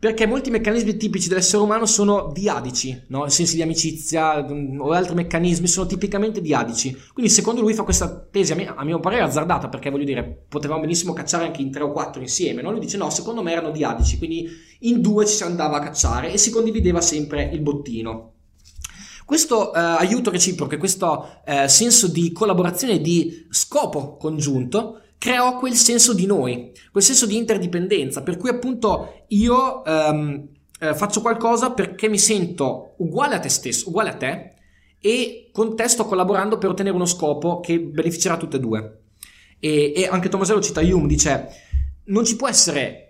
[0.00, 3.28] Perché molti meccanismi tipici dell'essere umano sono diadici, no?
[3.28, 6.96] sensi di amicizia mm, o altri meccanismi sono tipicamente diadici.
[7.12, 10.46] Quindi secondo lui fa questa tesi, a mio, a mio parere, azzardata, perché voglio dire,
[10.48, 12.62] potevamo benissimo cacciare anche in tre o quattro insieme.
[12.62, 12.70] No?
[12.70, 14.48] Lui dice no, secondo me erano diadici, quindi
[14.80, 18.32] in due ci si andava a cacciare e si condivideva sempre il bottino.
[19.30, 25.74] Questo eh, aiuto reciproco e questo eh, senso di collaborazione di scopo congiunto creò quel
[25.74, 30.48] senso di noi, quel senso di interdipendenza, per cui appunto io ehm,
[30.80, 34.54] eh, faccio qualcosa perché mi sento uguale a te stesso, uguale a te,
[34.98, 38.98] e con te sto collaborando per ottenere uno scopo che beneficerà tutte e due.
[39.60, 41.48] E, e anche Tomasello cita Hume, dice
[42.06, 43.09] non ci può essere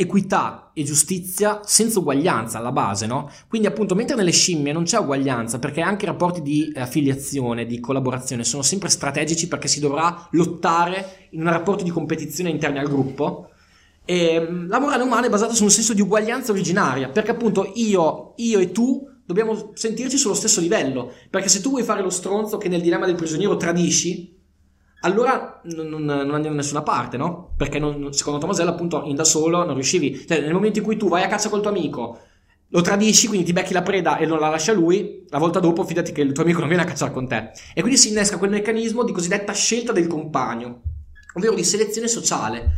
[0.00, 3.30] equità e giustizia senza uguaglianza alla base, no?
[3.48, 7.80] Quindi appunto mentre nelle scimmie non c'è uguaglianza perché anche i rapporti di affiliazione, di
[7.80, 12.88] collaborazione sono sempre strategici perché si dovrà lottare in un rapporto di competizione interni al
[12.88, 13.50] gruppo.
[14.06, 17.70] E ehm, la morale umana è basata su un senso di uguaglianza originaria perché appunto
[17.74, 22.10] io, io e tu dobbiamo sentirci sullo stesso livello perché se tu vuoi fare lo
[22.10, 24.39] stronzo che nel dilemma del prigioniero tradisci
[25.00, 27.54] allora non, non, andiamo da nessuna parte, no?
[27.56, 30.26] Perché non, secondo Tomasello, appunto, in da solo non riuscivi.
[30.26, 32.18] Cioè, nel momento in cui tu vai a caccia col tuo amico,
[32.68, 35.84] lo tradisci, quindi ti becchi la preda e non la lascia lui, la volta dopo
[35.84, 37.50] fidati che il tuo amico non viene a cacciare con te.
[37.74, 40.82] E quindi si innesca quel meccanismo di cosiddetta scelta del compagno,
[41.34, 42.70] ovvero di selezione sociale.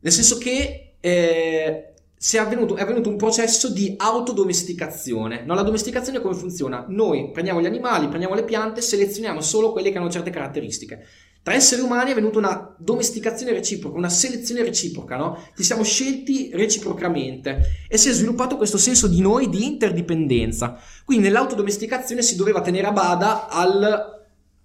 [0.00, 1.89] Nel senso che eh,
[2.32, 5.42] è avvenuto, è avvenuto, un processo di autodomesticazione.
[5.44, 6.84] No, la domesticazione come funziona?
[6.88, 11.06] Noi prendiamo gli animali, prendiamo le piante, selezioniamo solo quelle che hanno certe caratteristiche.
[11.42, 15.42] Tra esseri umani è venuta una domesticazione reciproca, una selezione reciproca, no?
[15.56, 20.78] Ci siamo scelti reciprocamente e si è sviluppato questo senso di noi di interdipendenza.
[21.06, 24.19] Quindi nell'autodomesticazione si doveva tenere a bada al,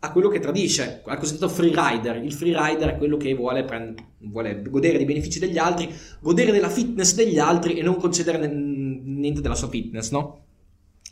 [0.05, 2.23] a quello che tradisce, al cosiddetto free rider.
[2.23, 6.51] Il free rider è quello che vuole, prend- vuole godere dei benefici degli altri, godere
[6.51, 10.43] della fitness degli altri e non concedere niente della sua fitness, no?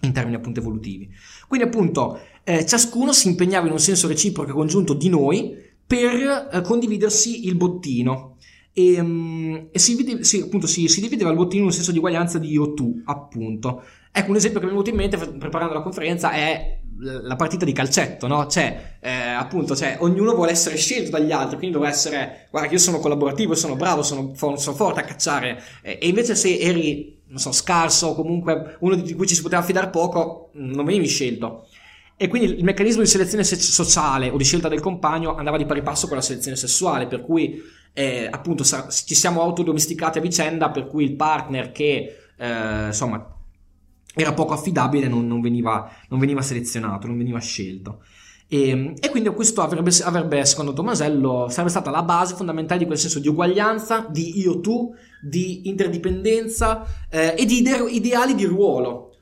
[0.01, 1.09] In termini appunto evolutivi.
[1.47, 6.49] Quindi appunto eh, ciascuno si impegnava in un senso reciproco e congiunto di noi per
[6.51, 8.37] eh, condividersi il bottino.
[8.75, 11.99] E, um, e si, si, appunto, si, si, divideva il bottino in un senso di
[11.99, 13.83] uguaglianza di io-tu, appunto.
[14.11, 17.65] Ecco, un esempio che mi è venuto in mente preparando la conferenza è la partita
[17.65, 18.47] di calcetto, no?
[18.47, 22.77] Cioè, eh, appunto, cioè, ognuno vuole essere scelto dagli altri, quindi deve essere, guarda io
[22.77, 27.51] sono collaborativo, sono bravo, sono, sono forte a cacciare, e invece se eri, non so,
[27.51, 31.67] scarso o comunque uno di cui ci si poteva fidare poco, non venivi scelto.
[32.15, 35.81] E quindi il meccanismo di selezione sociale o di scelta del compagno andava di pari
[35.81, 40.87] passo con la selezione sessuale, per cui eh, appunto ci siamo autodomesticati a vicenda, per
[40.87, 43.33] cui il partner che eh, insomma
[44.15, 48.03] era poco affidabile non, non, veniva, non, veniva, selezionato, non veniva scelto.
[48.47, 52.97] E, e quindi questo avrebbe, avrebbe, secondo Tomasello, sarebbe stata la base fondamentale di quel
[52.99, 59.15] senso di uguaglianza, di io-tu, di interdipendenza eh, e di ide- ideali di ruolo.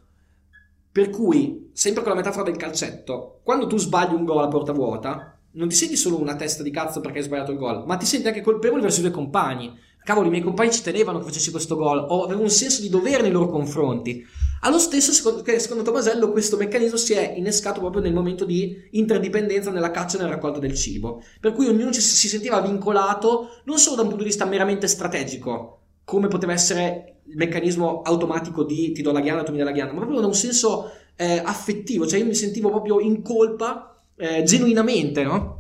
[0.92, 4.74] Per cui, sempre con la metafora del calcetto, quando tu sbagli un gol a porta
[4.74, 7.96] vuota, non ti senti solo una testa di cazzo perché hai sbagliato il gol, ma
[7.96, 9.74] ti senti anche colpevole verso i tuoi compagni.
[10.04, 12.90] Cavolo, i miei compagni ci tenevano che facessi questo gol, o avevo un senso di
[12.90, 14.26] dovere nei loro confronti.
[14.64, 19.72] Allo stesso, secondo, secondo Tomasello, questo meccanismo si è innescato proprio nel momento di interdipendenza
[19.72, 23.80] nella caccia e nella raccolta del cibo, per cui ognuno ci, si sentiva vincolato non
[23.80, 28.92] solo da un punto di vista meramente strategico, come poteva essere il meccanismo automatico di
[28.92, 31.42] ti do la ghianda, tu mi dai la ghianda, ma proprio da un senso eh,
[31.44, 35.60] affettivo, cioè io mi sentivo proprio in colpa eh, genuinamente, no?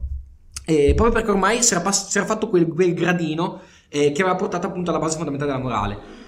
[0.66, 3.62] E proprio perché ormai si era, pass- si era fatto quel, quel gradino
[3.94, 6.20] eh, che aveva portato appunto alla base fondamentale della morale.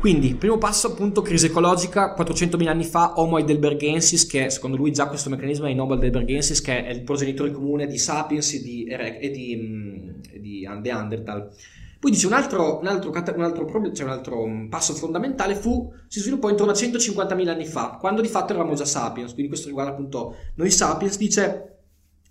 [0.00, 5.08] Quindi, primo passo appunto, crisi ecologica, 400.000 anni fa, Homo heidelbergensis, che secondo lui già
[5.08, 8.84] questo meccanismo è in Homo heidelbergensis, che è il progenitore comune di Sapiens e di,
[8.84, 11.50] e di, mm, e di Neanderthal.
[11.98, 15.92] Poi dice un altro, un altro, un altro, cioè un altro mm, passo fondamentale fu,
[16.06, 19.68] si sviluppò intorno a 150.000 anni fa, quando di fatto eravamo già sapiens, quindi questo
[19.68, 21.78] riguarda appunto noi sapiens, dice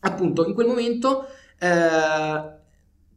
[0.01, 1.26] appunto in quel momento
[1.59, 2.55] eh,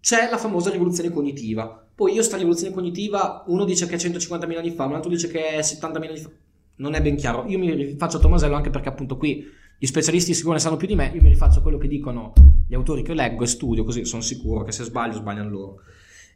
[0.01, 1.86] c'è la famosa rivoluzione cognitiva.
[1.94, 5.28] Poi io sta rivoluzione cognitiva, uno dice che è 150.000 anni fa, un altro dice
[5.28, 6.30] che è 70.000 anni fa.
[6.76, 7.44] Non è ben chiaro.
[7.49, 9.44] Io mi rifaccio a Tomasello anche perché appunto qui
[9.78, 12.32] gli specialisti sicuro ne sanno più di me, io mi rifaccio a quello che dicono
[12.68, 15.76] gli autori che leggo e studio, così sono sicuro che se sbaglio sbagliano loro.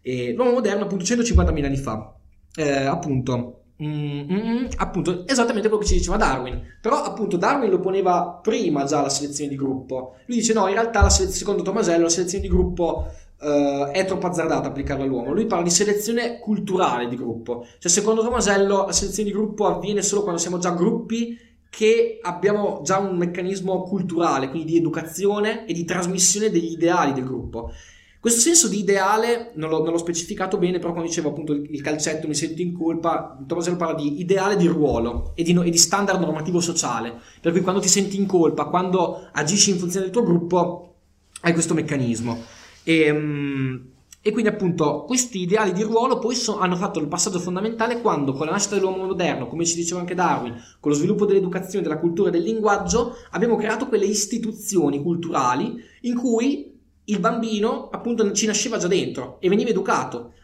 [0.01, 2.15] E l'uomo moderno appunto 150.000 anni fa,
[2.57, 6.61] eh, appunto Mm, mm, mm, appunto, esattamente quello che ci diceva Darwin.
[6.81, 10.17] Però, appunto, Darwin lo poneva prima già la selezione di gruppo.
[10.27, 13.09] Lui dice: no, in realtà, sele- secondo Tomasello, la selezione di gruppo
[13.43, 15.33] uh, è troppo azzardata applicarla all'uomo.
[15.33, 17.67] Lui parla di selezione culturale di gruppo.
[17.79, 21.39] Cioè, secondo Tomasello, la selezione di gruppo avviene solo quando siamo già gruppi
[21.69, 27.25] che abbiamo già un meccanismo culturale, quindi di educazione e di trasmissione degli ideali del
[27.25, 27.73] gruppo.
[28.21, 31.81] Questo senso di ideale non l'ho, non l'ho, specificato bene, però quando dicevo appunto il,
[31.81, 35.77] calcetto mi sento in colpa, Tomasello parla di ideale di ruolo e di, e di,
[35.77, 40.15] standard normativo sociale, per cui quando ti senti in colpa, quando agisci in funzione del
[40.15, 40.95] tuo gruppo,
[41.41, 42.61] hai questo meccanismo.
[42.85, 43.91] E, um,
[44.25, 48.33] e quindi appunto questi ideali di ruolo poi so, hanno fatto il passaggio fondamentale quando
[48.33, 51.99] con la nascita dell'uomo moderno, come ci diceva anche Darwin, con lo sviluppo dell'educazione, della
[51.99, 56.71] cultura e del linguaggio, abbiamo creato quelle istituzioni culturali in cui
[57.07, 60.35] il bambino appunto ci nasceva già dentro e veniva educato.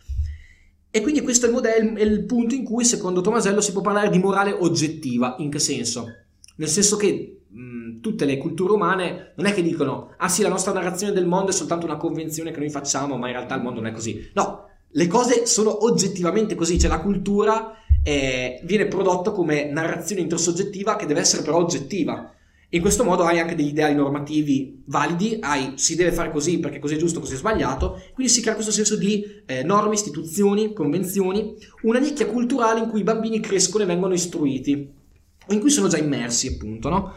[0.91, 3.81] E quindi questo è il, modello, è il punto in cui secondo Tomasello si può
[3.81, 5.37] parlare di morale oggettiva.
[5.39, 6.07] In che senso?
[6.57, 7.38] Nel senso che
[8.01, 11.51] tutte le culture umane non è che dicono ah sì la nostra narrazione del mondo
[11.51, 14.31] è soltanto una convenzione che noi facciamo ma in realtà il mondo non è così.
[14.35, 20.97] No, le cose sono oggettivamente così, cioè la cultura eh, viene prodotta come narrazione intersoggettiva
[20.97, 22.33] che deve essere però oggettiva.
[22.71, 26.79] In questo modo hai anche degli ideali normativi validi, hai si deve fare così perché
[26.79, 30.75] così è giusto, così è sbagliato, quindi si crea questo senso di eh, norme, istituzioni,
[30.75, 34.93] convenzioni, una nicchia culturale in cui i bambini crescono e vengono istruiti,
[35.49, 37.15] in cui sono già immersi appunto, no?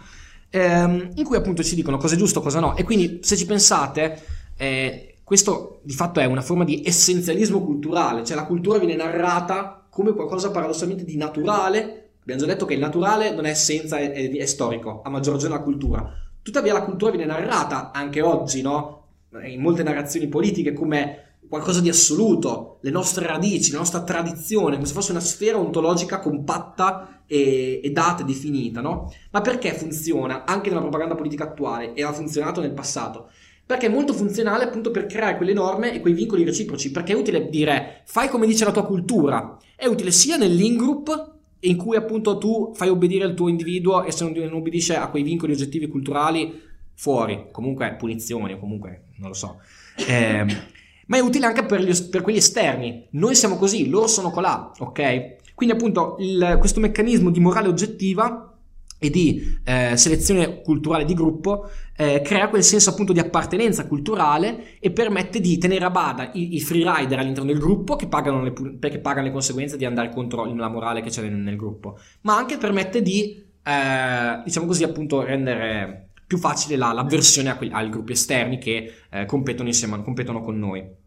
[0.52, 3.46] Ehm, in cui appunto ci dicono cosa è giusto, cosa no, e quindi se ci
[3.46, 4.22] pensate,
[4.58, 9.86] eh, questo di fatto è una forma di essenzialismo culturale, cioè la cultura viene narrata
[9.90, 14.12] come qualcosa paradossalmente di naturale, Abbiamo già detto che il naturale non è essenza, è,
[14.12, 16.14] è, storico, a maggior ragione la cultura.
[16.42, 19.00] Tuttavia la cultura viene narrata anche oggi, no?
[19.44, 24.88] In molte narrazioni politiche come qualcosa di assoluto, le nostre radici, la nostra tradizione, come
[24.88, 29.14] se fosse una sfera ontologica compatta e, e data e definita, no?
[29.32, 33.30] Ma perché funziona anche nella propaganda politica attuale e ha funzionato nel passato?
[33.66, 37.18] Perché è molto funzionale appunto per creare quelle norme e quei vincoli reciproci, perché è
[37.18, 42.38] utile dire fai come dice la tua cultura, è utile sia nell'in-group in cui appunto
[42.38, 46.62] tu fai obbedire il tuo individuo e se non obbedisce a quei vincoli oggettivi culturali
[46.94, 49.60] fuori, comunque punizioni o comunque non lo so.
[50.08, 50.80] Eh,
[51.12, 53.06] ma è utile anche per, gli, per, quelli esterni.
[53.12, 55.54] Noi siamo così, loro sono colà, ok?
[55.54, 58.56] Quindi appunto il, questo meccanismo di morale oggettiva
[58.98, 64.80] e di eh, selezione culturale di gruppo eh, crea quel senso appunto di appartenenza culturale
[64.80, 68.44] e permette di tenere a bada i, i free rider all'interno del gruppo che pagano,
[68.44, 72.00] le, perché pagano le conseguenze di andare contro la morale che c'è nel, nel gruppo,
[72.22, 77.90] ma anche permette di, eh, diciamo così, appunto rendere più facile la, l'avversione quegli, ai
[77.90, 81.00] gruppi esterni che eh, competono insieme, competono con noi.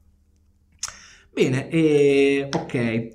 [1.35, 3.09] Bene, ok.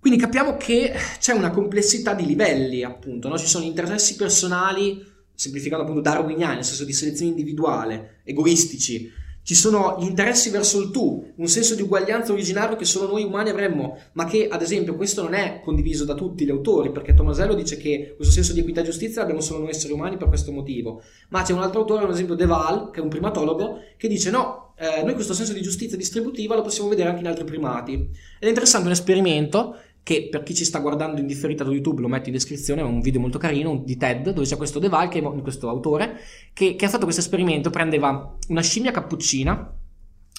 [0.00, 3.36] Quindi capiamo che c'è una complessità di livelli, appunto, no?
[3.36, 5.04] ci sono interessi personali,
[5.34, 9.12] semplificando appunto darwiniani, nel senso di selezione individuale, egoistici,
[9.42, 13.24] ci sono gli interessi verso il tu, un senso di uguaglianza originario che solo noi
[13.24, 17.12] umani avremmo, ma che ad esempio questo non è condiviso da tutti gli autori, perché
[17.12, 20.28] Tomasello dice che questo senso di equità e giustizia l'abbiamo solo noi esseri umani per
[20.28, 21.02] questo motivo.
[21.28, 24.30] Ma c'è un altro autore, ad esempio De Waal, che è un primatologo, che dice
[24.30, 27.94] no, eh, noi questo senso di giustizia distributiva lo possiamo vedere anche in altri primati.
[27.94, 32.00] Ed è interessante un esperimento che per chi ci sta guardando in differita su YouTube
[32.00, 35.08] lo metto in descrizione, è un video molto carino di TED dove c'è questo Deval,
[35.08, 36.20] che questo autore,
[36.54, 39.76] che, che ha fatto questo esperimento, prendeva una scimmia cappuccina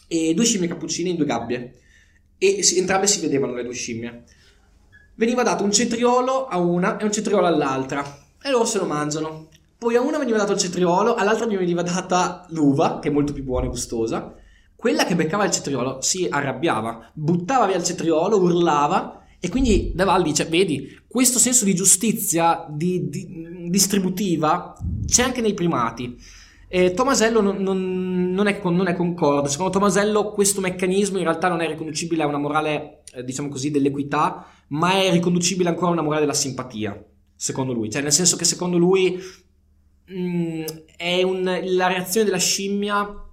[0.08, 1.74] e due scimmie cappuccine in due gabbie
[2.38, 4.24] e si, entrambe si vedevano le due scimmie.
[5.16, 9.50] Veniva dato un cetriolo a una e un cetriolo all'altra e loro se lo mangiano.
[9.80, 13.32] Poi a una veniva dato il cetriolo, all'altra gli veniva data l'uva, che è molto
[13.32, 14.36] più buona e gustosa.
[14.76, 20.22] Quella che beccava il cetriolo si arrabbiava, buttava via il cetriolo, urlava e quindi Deval
[20.22, 24.76] dice, vedi, questo senso di giustizia di, di, distributiva
[25.06, 26.18] c'è anche nei primati.
[26.68, 29.48] E Tomasello non, non, non, è, non, è, concorde.
[29.48, 33.72] Secondo Tomasello questo meccanismo in realtà non è riconducibile a una morale, eh, diciamo così,
[33.72, 37.02] dell'equità, ma è riconducibile ancora a una morale della simpatia,
[37.34, 37.90] secondo lui.
[37.90, 39.48] Cioè, nel senso che secondo lui
[40.10, 40.64] mh, mm,
[40.97, 43.26] è un, la reazione della scimmia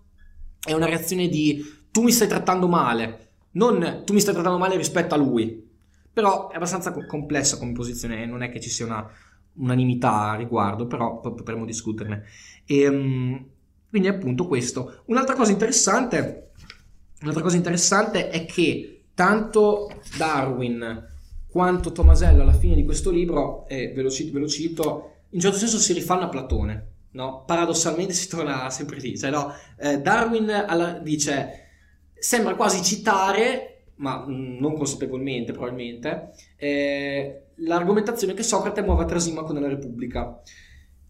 [0.63, 4.77] è una reazione di tu mi stai trattando male, non tu mi stai trattando male
[4.77, 5.65] rispetto a lui.
[6.13, 9.07] Però è abbastanza complessa come posizione, non è che ci sia una
[9.57, 12.25] unanimità a riguardo, però potremmo discuterne.
[12.65, 13.47] E, um,
[13.89, 15.03] quindi appunto questo.
[15.07, 16.51] Un'altra cosa interessante,
[17.21, 21.15] un'altra cosa interessante è che tanto Darwin
[21.49, 25.43] quanto Tomasello alla fine di questo libro, e ve lo cito, ve lo cito in
[25.43, 26.95] certo senso si rifanno a Platone.
[27.11, 27.45] No?
[27.47, 29.17] Paradossalmente si torna sempre lì.
[29.17, 29.53] Cioè, no?
[29.79, 31.69] eh, Darwin alla, dice,
[32.15, 39.07] sembra quasi citare, ma mh, mm, non consapevolmente probabilmente, eh, l'argomentazione che Socrate muove a
[39.07, 40.41] Trasimaco nella Repubblica.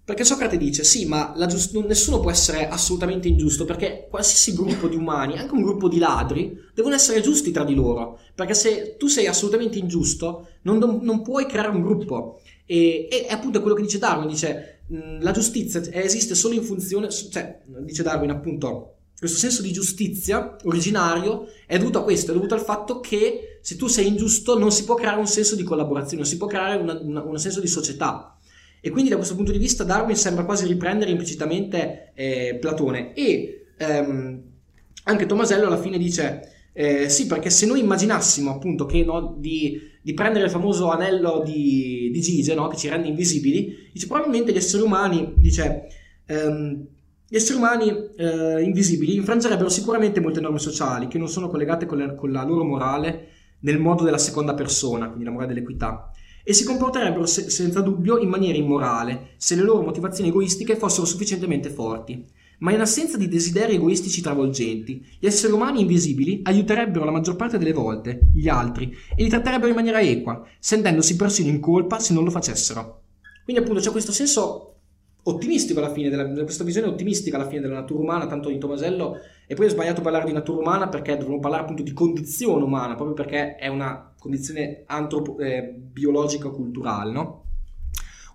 [0.04, 4.94] Perché Socrate dice, sì, ma giust- nessuno può essere assolutamente ingiusto, perché qualsiasi gruppo di
[4.94, 8.20] umani, anche un gruppo di ladri, devono essere giusti tra di loro.
[8.32, 12.40] Perché se tu sei assolutamente ingiusto, non, non puoi creare un gruppo.
[12.66, 17.08] E, e, appunto è quello che dice Darwin, dice la giustizia esiste solo in funzione,
[17.10, 22.54] cioè dice Darwin appunto, questo senso di giustizia originario è dovuto a questo, è dovuto
[22.54, 26.22] al fatto che se tu sei ingiusto non si può creare un senso di collaborazione,
[26.22, 28.38] non si può creare una, una, un senso di società.
[28.80, 33.14] E quindi da questo punto di vista Darwin sembra quasi riprendere implicitamente eh, Platone.
[33.14, 34.42] E ehm,
[35.04, 39.80] anche Tomasello alla fine dice, eh, sì, perché se noi immaginassimo appunto che no, di,
[40.06, 44.52] di, prendere il famoso anello di, di Gige, no, che ci rende invisibili, dice probabilmente
[44.52, 45.86] gli esseri umani, dice...
[46.26, 46.86] Ehm,
[47.28, 51.98] gli esseri umani eh, invisibili infrangerebbero sicuramente molte norme sociali che non sono collegate con
[51.98, 53.30] la, con la loro morale
[53.62, 56.12] nel modo della seconda persona, quindi la morale dell'equità
[56.48, 61.04] e si comporterebbero se- senza dubbio in maniera immorale se le loro motivazioni egoistiche fossero
[61.04, 62.24] sufficientemente forti.
[62.58, 67.58] Ma in assenza di desideri egoistici travolgenti, gli esseri umani invisibili aiuterebbero la maggior parte
[67.58, 72.14] delle volte gli altri e li tratterebbero in maniera equa, sentendosi persino in colpa se
[72.14, 73.02] non lo facessero.
[73.44, 74.72] Quindi appunto c'è questo senso
[75.28, 79.18] ottimistico alla fine, della, questa visione ottimistica alla fine della natura umana, tanto di Tomasello,
[79.46, 82.94] e poi è sbagliato parlare di natura umana perché dovremmo parlare appunto di condizione umana,
[82.94, 87.44] proprio perché è una condizione antropo- eh, biologica culturale, no?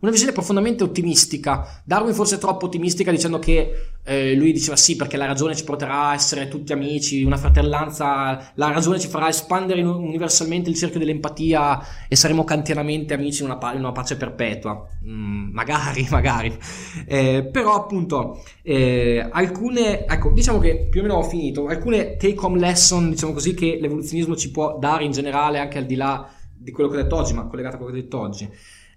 [0.02, 1.82] Una visione profondamente ottimistica.
[1.86, 6.08] Darwin forse troppo ottimistica dicendo che eh, lui diceva sì perché la ragione ci porterà
[6.10, 12.08] a essere tutti amici, una fratellanza, la ragione ci farà espandere universalmente il cerchio dell'empatia
[12.08, 14.88] e saremo kantianamente amici in una, in una pace perpetua.
[15.06, 16.58] Mm, magari, magari.
[17.06, 22.38] Eh, però appunto eh, alcune, ecco, diciamo che più o meno ho finito, alcune take
[22.40, 26.28] home lesson, diciamo così, che l'evoluzionismo ci può dare in generale anche al di là
[26.58, 28.50] di quello che ho detto oggi, ma collegato a quello che ho detto oggi.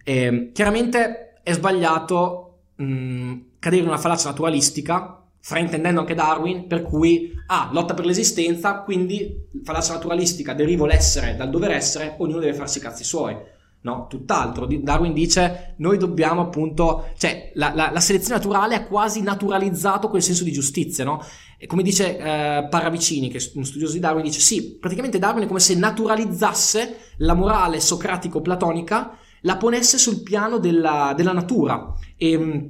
[0.04, 6.82] Eh, chiaramente è sbagliato mh, mm, cadere in una fallacia naturalistica, fraintendendo anche Darwin, per
[6.82, 12.54] cui, ah, lotta per l'esistenza, quindi fallacia naturalistica, derivo l'essere dal dover essere, ognuno deve
[12.54, 13.36] farsi i cazzi suoi.
[13.80, 14.66] No, tutt'altro.
[14.66, 20.22] Darwin dice, noi dobbiamo appunto, cioè la, la, la selezione naturale ha quasi naturalizzato quel
[20.22, 21.22] senso di giustizia, no?
[21.58, 25.44] E come dice eh, Paravicini, che è un studioso di Darwin, dice sì, praticamente Darwin
[25.44, 31.94] è come se naturalizzasse la morale socratico-platonica la ponesse sul piano della, della natura.
[32.16, 32.66] E, mm,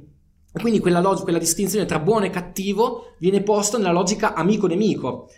[0.53, 5.29] quindi quella, log- quella, distinzione tra buono e cattivo viene posta nella logica amico-nemico.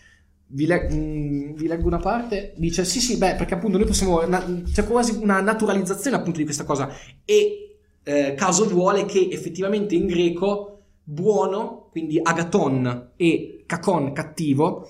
[0.49, 3.87] Vi, le- mh, mm, vi, leggo una parte, dice sì sì, beh, perché appunto noi
[3.87, 6.89] possiamo, na- c'è quasi una naturalizzazione appunto di questa cosa
[7.25, 14.87] e eh, caso vuole che effettivamente in greco buono, quindi agaton e kakon cattivo,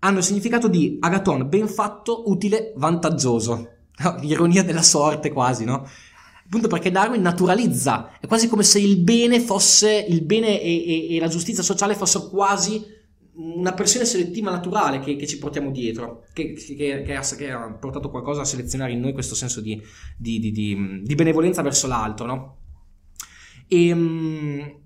[0.00, 3.79] hanno il significato di agaton ben fatto, utile, vantaggioso.
[4.22, 5.88] ironia della sorte quasi, no?
[6.44, 11.16] Appunto perché Darwin naturalizza, è quasi come se il bene fosse, il bene e, e,
[11.16, 12.98] e la giustizia sociale fossero quasi
[13.34, 18.42] una pressione selettiva naturale che, che ci portiamo dietro, che, che, che, ha, portato qualcosa
[18.42, 19.80] a selezionare in noi questo senso di,
[20.16, 22.56] di, di, di benevolenza verso l'altro, no?
[23.68, 24.78] E, ehm,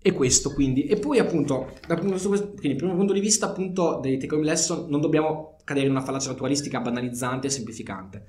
[0.00, 0.84] e, questo quindi.
[0.84, 5.56] E poi appunto, dal primo punto di vista appunto dei take home lesson, non dobbiamo
[5.64, 8.26] cadere in una fallacia naturalistica banalizzante e semplificante.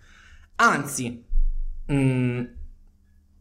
[0.62, 1.24] Anzi,
[1.88, 2.44] mh, mm,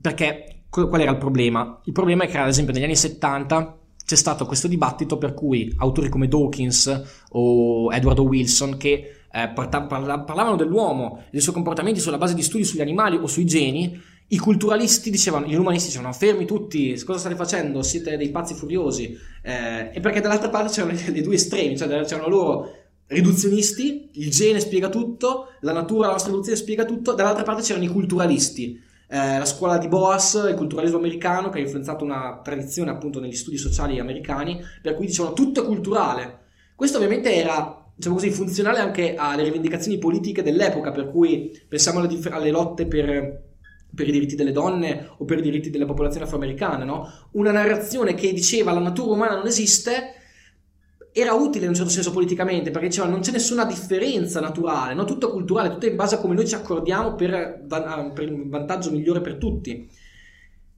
[0.00, 1.78] perché qual era il problema?
[1.84, 5.72] Il problema è che, ad esempio, negli anni 70 c'è stato questo dibattito per cui
[5.76, 11.54] autori come Dawkins o Edward Wilson che eh, parla- parla- parlavano dell'uomo e dei suoi
[11.54, 15.88] comportamenti sulla base di studi sugli animali o sui geni, i culturalisti dicevano, gli umanisti
[15.88, 17.82] dicevano fermi tutti, cosa state facendo?
[17.82, 19.14] Siete dei pazzi furiosi.
[19.42, 22.79] Eh, e perché dall'altra parte c'erano i due estremi, cioè c'erano loro
[23.10, 27.84] riduzionisti, il gene spiega tutto, la natura, la nostra evoluzione spiega tutto, dall'altra parte c'erano
[27.84, 32.90] i culturalisti, eh, la scuola di Boas, il culturalismo americano che ha influenzato una tradizione
[32.90, 36.38] appunto negli studi sociali americani, per cui dicevano tutto è culturale.
[36.76, 42.08] Questo ovviamente era, diciamo così, funzionale anche alle rivendicazioni politiche dell'epoca, per cui pensiamo alle,
[42.08, 43.48] dif- alle lotte per
[43.92, 47.10] per i diritti delle donne o per i diritti della popolazione afroamericana, no?
[47.32, 50.14] Una narrazione che diceva la natura umana non esiste
[51.12, 55.04] era utile in un certo senso politicamente perché diceva non c'è nessuna differenza naturale, no?
[55.04, 59.20] tutto culturale, tutto in base a come noi ci accordiamo per, per un vantaggio migliore
[59.20, 59.88] per tutti.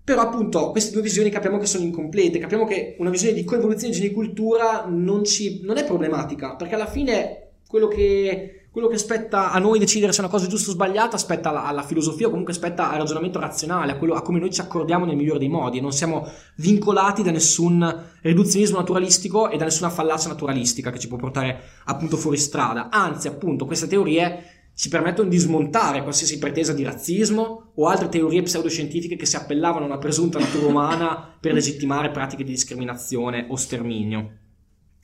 [0.04, 3.92] Però appunto queste due visioni capiamo che sono incomplete, capiamo che una visione di coevoluzione
[3.92, 9.50] di genicultura non, ci, non è problematica, perché alla fine quello che quello che spetta
[9.50, 12.30] a noi decidere se una cosa è giusta o sbagliata, spetta alla, alla filosofia o
[12.30, 15.50] comunque spetta al ragionamento razionale, a, quello, a come noi ci accordiamo nel migliore dei
[15.50, 15.82] modi.
[15.82, 21.18] Non siamo vincolati da nessun riduzionismo naturalistico e da nessuna fallacia naturalistica che ci può
[21.18, 22.88] portare appunto fuori strada.
[22.88, 28.40] Anzi, appunto, queste teorie ci permettono di smontare qualsiasi pretesa di razzismo o altre teorie
[28.40, 33.56] pseudoscientifiche che si appellavano a una presunta natura umana per legittimare pratiche di discriminazione o
[33.56, 34.38] sterminio.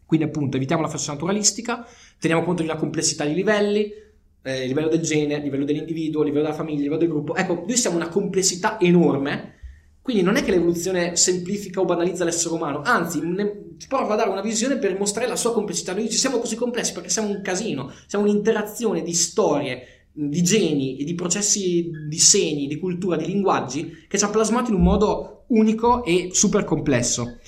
[0.09, 1.87] Quindi appunto evitiamo la falsa naturalistica,
[2.19, 3.93] teniamo conto di una complessità di livelli,
[4.41, 7.35] eh, livello del gene, livello dell'individuo, livello della famiglia, livello del gruppo.
[7.35, 9.57] Ecco, noi siamo una complessità enorme,
[10.01, 14.17] quindi non è che l'evoluzione semplifica o banalizza l'essere umano, anzi ne, ci prova a
[14.17, 15.93] dare una visione per mostrare la sua complessità.
[15.93, 20.97] Noi ci siamo così complessi perché siamo un casino, siamo un'interazione di storie, di geni
[20.97, 24.83] e di processi di segni, di cultura, di linguaggi che ci ha plasmato in un
[24.85, 27.41] modo unico e super complesso.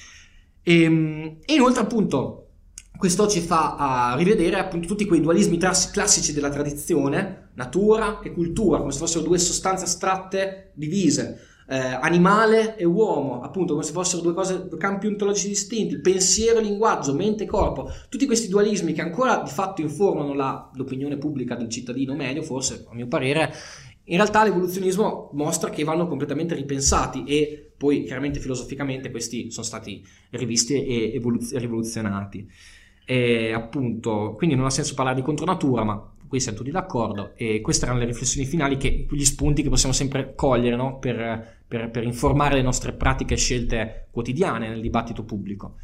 [0.62, 2.39] E, ehm, e inoltre appunto
[3.00, 8.30] questo ci fa uh, rivedere appunto tutti quei dualismi tras- classici della tradizione, natura e
[8.30, 13.92] cultura, come se fossero due sostanze astratte divise, eh, animale e uomo, appunto come se
[13.92, 18.48] fossero due cose, due campi ontologici distinti, pensiero e linguaggio, mente e corpo, tutti questi
[18.48, 23.08] dualismi che ancora di fatto informano la, l'opinione pubblica del cittadino medio, forse a mio
[23.08, 23.50] parere,
[24.04, 30.04] in realtà l'evoluzionismo mostra che vanno completamente ripensati e poi chiaramente filosoficamente questi sono stati
[30.32, 32.46] rivisti e evoluz- rivoluzionati.
[33.10, 37.32] E appunto, quindi non ha senso parlare di contronatura, ma qui siamo tutti d'accordo.
[37.34, 41.00] E queste erano le riflessioni finali, che, gli spunti che possiamo sempre cogliere no?
[41.00, 45.78] per, per, per, informare le nostre pratiche e scelte quotidiane nel dibattito pubblico.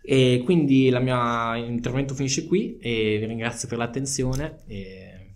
[0.00, 5.34] E quindi il mio intervento finisce qui e vi ringrazio per l'attenzione e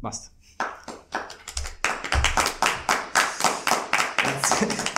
[0.00, 0.32] basta.
[4.24, 4.93] Grazie.